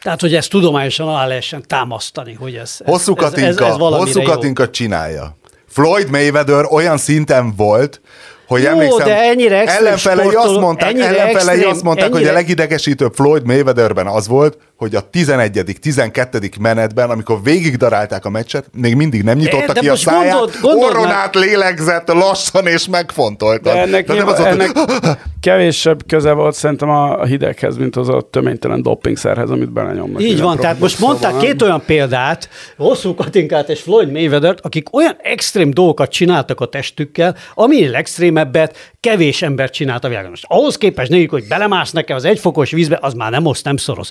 [0.03, 4.22] Tehát, hogy ezt tudományosan alá lehessen támasztani, hogy ez, hosszú Katinka, ez, ez, ez hosszú
[4.22, 5.36] Katinka csinálja.
[5.68, 8.01] Floyd Mayweather olyan szinten volt,
[8.46, 12.14] hogy Jó, emlékszem, de ennyire ellenfelei azt sportoló- mondták, ennyire ellenfelei extrém- azt mondták hogy
[12.14, 18.24] a ennyire- legidegesítőbb Floyd Mayweatherben az volt, hogy a 11 12 menetben, amikor végig darálták
[18.24, 21.35] a meccset, még mindig nem nyitotta De ki a száját, gondold- gondold orron meg- át
[21.35, 23.72] lélegzett lassan és megfontolta.
[23.72, 24.89] De ennek, De nem az volt, hogy- ennek
[25.41, 30.22] kevésebb köze volt szerintem a hideghez, mint az a töménytelen doppingszerhez, amit belenyomnak.
[30.22, 34.95] Így van, tehát most profi mondták két olyan példát, Hosszú Katinkát és Floyd mayweather akik
[34.95, 40.31] olyan extrém dolgokat csináltak a testükkel, ami legextrémebbet kevés ember csinált a világon.
[40.31, 44.09] Most ahhoz képest nekik, hogy belemásznak-e az egyfokos vízbe, az már nem oszt, nem szoros.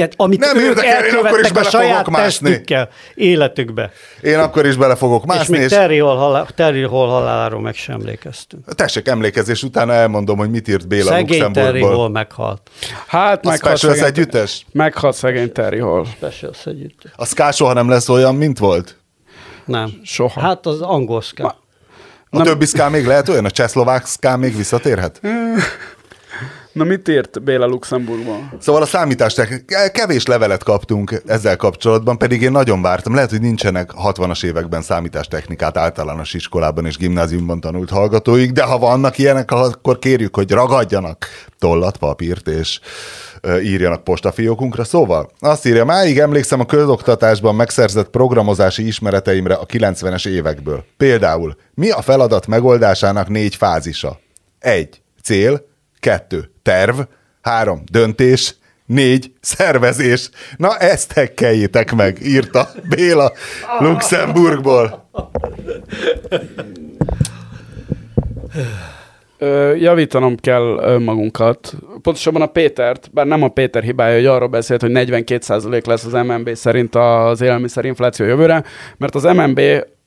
[0.00, 2.48] Amiket, amit Nem ők érdekel, én akkor is elkövettek a saját mászni.
[2.48, 3.90] testükkel, életükbe.
[4.22, 7.60] Én akkor is bele fogok és mászni, még és, Terry Hall, halál, Terry Hall haláláról
[7.60, 8.74] meg sem emlékeztünk.
[8.74, 11.96] tessék emlékezés, utána elmondom, hogy mit írt Béla Szegény Terry Luxemburgból.
[11.96, 12.70] Hall meghalt.
[13.06, 14.66] Hát A meghalt Specials szegény, együttes?
[14.72, 16.04] meghalt szegény Terry Hall.
[16.04, 17.02] Specials együtt.
[17.16, 18.96] A Ská soha nem lesz olyan, mint volt?
[19.64, 19.90] Nem.
[20.04, 20.40] Soha.
[20.40, 21.46] Hát az angol ska.
[22.32, 22.44] A Nem.
[22.46, 23.44] többi Ská még lehet olyan?
[23.44, 25.20] A csehszlovák Ská még visszatérhet?
[26.72, 28.52] Na mit írt Béla Luxemburgban?
[28.60, 33.14] Szóval a számítástechnika, kevés levelet kaptunk ezzel kapcsolatban, pedig én nagyon vártam.
[33.14, 39.18] Lehet, hogy nincsenek 60-as években számítástechnikát általános iskolában és gimnáziumban tanult hallgatóik, de ha vannak
[39.18, 41.26] ilyenek, akkor kérjük, hogy ragadjanak
[41.58, 42.80] tollat, papírt és
[43.62, 44.84] írjanak postafiókunkra.
[44.84, 50.84] Szóval azt írja, máig emlékszem a közoktatásban megszerzett programozási ismereteimre a 90-es évekből.
[50.96, 54.20] Például, mi a feladat megoldásának négy fázisa?
[54.58, 55.68] Egy, cél,
[56.00, 56.98] kettő, terv,
[57.42, 58.54] három, döntés,
[58.86, 60.30] négy, szervezés.
[60.56, 63.32] Na ezt hekkeljétek meg, írta Béla
[63.78, 65.08] Luxemburgból.
[69.76, 71.74] Javítanom kell önmagunkat.
[72.02, 76.12] Pontosabban a Pétert, bár nem a Péter hibája, hogy arról beszélt, hogy 42% lesz az
[76.12, 78.64] MNB szerint az élelmiszerinfláció jövőre,
[78.96, 79.60] mert az MNB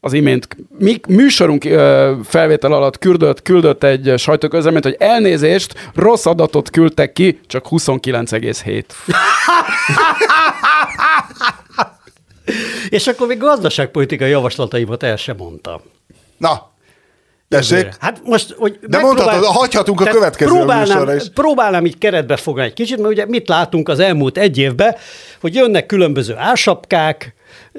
[0.05, 0.47] az imént
[0.77, 7.39] mi, műsorunk ö, felvétel alatt küldött, küldött egy sajtóközleményt, hogy elnézést, rossz adatot küldtek ki,
[7.47, 8.83] csak 29,7.
[12.89, 15.81] És akkor még gazdaságpolitikai javaslataimat el sem mondtam.
[16.37, 16.71] Na,
[17.49, 21.23] tessék, Hát most, hogy De mondhatod, hagyhatunk a következő próbálnám, is.
[21.33, 24.95] Próbálnám így keretbe fogni egy kicsit, mert ugye mit látunk az elmúlt egy évben,
[25.41, 27.33] hogy jönnek különböző ásapkák,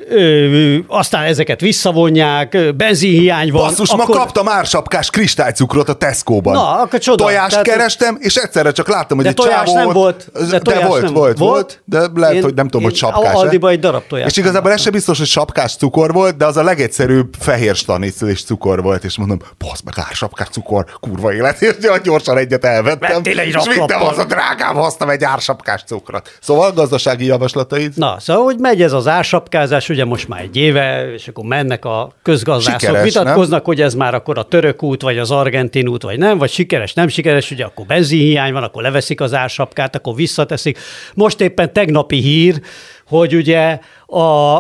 [0.09, 3.63] ö, aztán ezeket visszavonják, benzinhiány van.
[3.63, 6.53] basszus, ma kaptam ársapkás kristálycukrot a Tesco-ban.
[6.55, 7.25] Na, akkor csoda.
[7.25, 10.31] Tojást Tehát- kerestem, és egyszerre csak láttam, hogy De egy tojás csávó nem volt.
[10.33, 11.51] De, De tojás volt, nem volt, volt.
[11.51, 14.73] volt, de lehet, Én- hogy nem tudom, hogy sapkás Aldiba egy darab tojás És igazából
[14.73, 19.05] ez sem biztos, hogy sapkás cukor volt, de az a legegyszerűbb fehér staniclis cukor volt,
[19.05, 23.21] és mondom, basz meg ársapkás cukor, kurva élet, és gyorsan egyet elvettem.
[23.25, 26.31] Egy és vittem haza, drágám, hoztam egy ársapkás cukrot.
[26.41, 27.93] Szóval gazdasági javaslataid?
[27.97, 31.85] Na, szóval, hogy megy ez az ársapkázás, ugye most már egy éve, és akkor mennek
[31.85, 36.03] a közgazdászok, Sikeres, vitatkoznak, hogy ez már akkor a török út, vagy az argentin út,
[36.03, 40.15] vagy nem, vagy sikeres, nem sikeres, ugye akkor benzinhiány van, akkor leveszik az ársapkát, akkor
[40.15, 40.79] visszateszik.
[41.15, 42.61] Most éppen tegnapi hír,
[43.07, 44.57] hogy ugye a,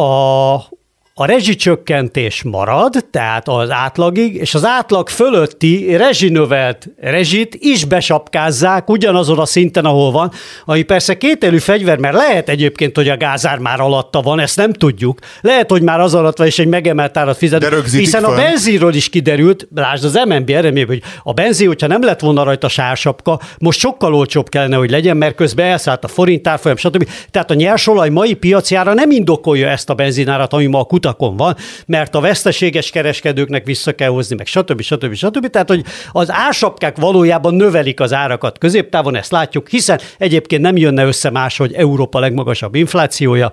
[0.00, 0.77] a
[1.20, 9.38] a rezsicsökkentés marad, tehát az átlagig, és az átlag fölötti rezsinövelt rezsit is besapkázzák ugyanazon
[9.38, 10.32] a szinten, ahol van,
[10.64, 14.72] ami persze kételű fegyver, mert lehet egyébként, hogy a gázár már alatta van, ezt nem
[14.72, 15.18] tudjuk.
[15.40, 17.60] Lehet, hogy már az alatt van, és egy megemelt árat fizet.
[17.60, 18.36] De rögzítik Hiszen a fönn.
[18.36, 22.68] benzinről is kiderült, lásd az MNB eredményében, hogy a benzin, hogyha nem lett volna rajta
[22.68, 27.08] sársapka, most sokkal olcsóbb kellene, hogy legyen, mert közben elszállt a forint árfolyam, stb.
[27.30, 31.56] Tehát a nyersolaj mai piacjára nem indokolja ezt a benzinárat, ami ma a kutakon van,
[31.86, 34.80] mert a veszteséges kereskedőknek vissza kell hozni, meg stb.
[34.80, 35.14] stb.
[35.14, 35.46] stb.
[35.46, 41.04] Tehát, hogy az ársapkák valójában növelik az árakat középtávon, ezt látjuk, hiszen egyébként nem jönne
[41.04, 43.52] össze máshogy Európa legmagasabb inflációja.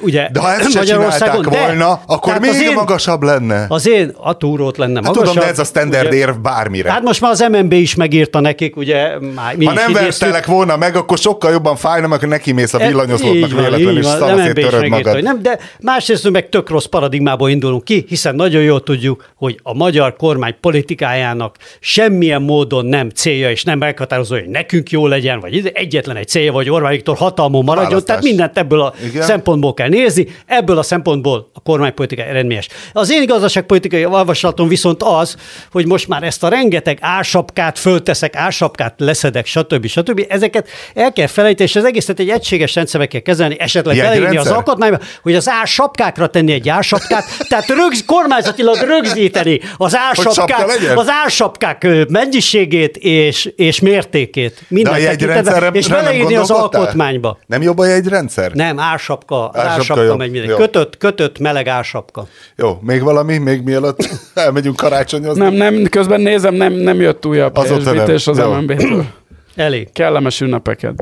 [0.00, 3.64] Ugye, De ha ezt se Magyarországon, de- volna, akkor még én- magasabb lenne.
[3.68, 5.26] az én a túrót lenne Hát magasabb.
[5.26, 6.16] tudom, de ez a standard ugye.
[6.16, 6.90] érv bármire.
[6.90, 10.76] Hát most már az MNB is megírta nekik, ugye, már mi Ha nem vertelek volna
[10.76, 14.88] meg, akkor sokkal jobban fájna, amikor neki mész a E- van, véletlenül, és szanaszét töröd
[14.88, 15.12] magad.
[15.12, 19.58] hogy Nem, de másrészt meg tök rossz paradigmából indulunk ki, hiszen nagyon jól tudjuk, hogy
[19.62, 25.40] a magyar kormány politikájának semmilyen módon nem célja, és nem meghatározó, hogy nekünk jó legyen,
[25.40, 28.16] vagy egyetlen egy célja, vagy Orbán Viktor hatalmon maradjon, Választás.
[28.16, 29.22] tehát mindent ebből a Igen.
[29.56, 32.68] Szempontból kell nézni, ebből a szempontból a kormánypolitika eredményes.
[32.92, 35.36] Az én gazdaságpolitikai javaslatom viszont az,
[35.70, 39.86] hogy most már ezt a rengeteg ársapkát fölteszek, ársapkát leszedek, stb.
[39.86, 40.24] stb.
[40.28, 44.46] Ezeket el kell felejteni, és az egészet egy egységes rendszerbe kell kezelni, esetleg beleírni az
[44.46, 49.96] alkotmányba, hogy az ársapkákra tenni egy ársapkát, tehát rögz, kormányzatilag rögzíteni az
[50.66, 50.96] legyen?
[50.96, 54.54] az ársapkák ö, mennyiségét és, és mértékét.
[54.54, 57.38] De a Minden jegyrendszerre tekintetben, és beleírni az alkotmányba.
[57.46, 58.52] Nem jobb a jegyrendszer?
[58.52, 60.16] Nem, ársapka ársapka, Ársapka ársapka jó.
[60.16, 60.50] megy mindegy.
[60.50, 60.56] Jó.
[60.56, 62.26] Kötött, kötött meleg ársapka.
[62.56, 65.42] Jó, még valami, még mielőtt elmegyünk karácsonyozni?
[65.42, 67.78] Nem, nem, közben nézem, nem, nem jött újabb nem.
[67.78, 68.38] PSBT-s az.
[68.38, 69.04] MNB-től.
[69.56, 69.92] Elég.
[69.92, 70.94] Kellemes ünnepeket.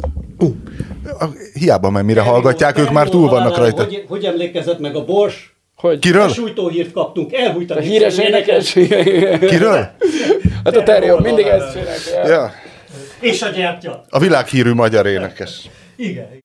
[1.53, 3.85] Hiába, mert mire hallgatják, ők már túl vannak rajta.
[3.85, 5.57] Hogy, hogy emlékezett meg a Bors?
[5.77, 5.99] Hogy?
[5.99, 6.29] Kiről?
[6.29, 8.73] Sújtóhírt kaptunk, elhújt a, híres énekes.
[9.49, 9.89] Kiről?
[10.65, 12.35] hát a Terió mindig ezt csinálja.
[12.35, 12.53] Ja,
[13.21, 14.05] És a gyertya.
[14.09, 15.69] a világhírű magyar énekes.
[15.97, 16.44] Igen.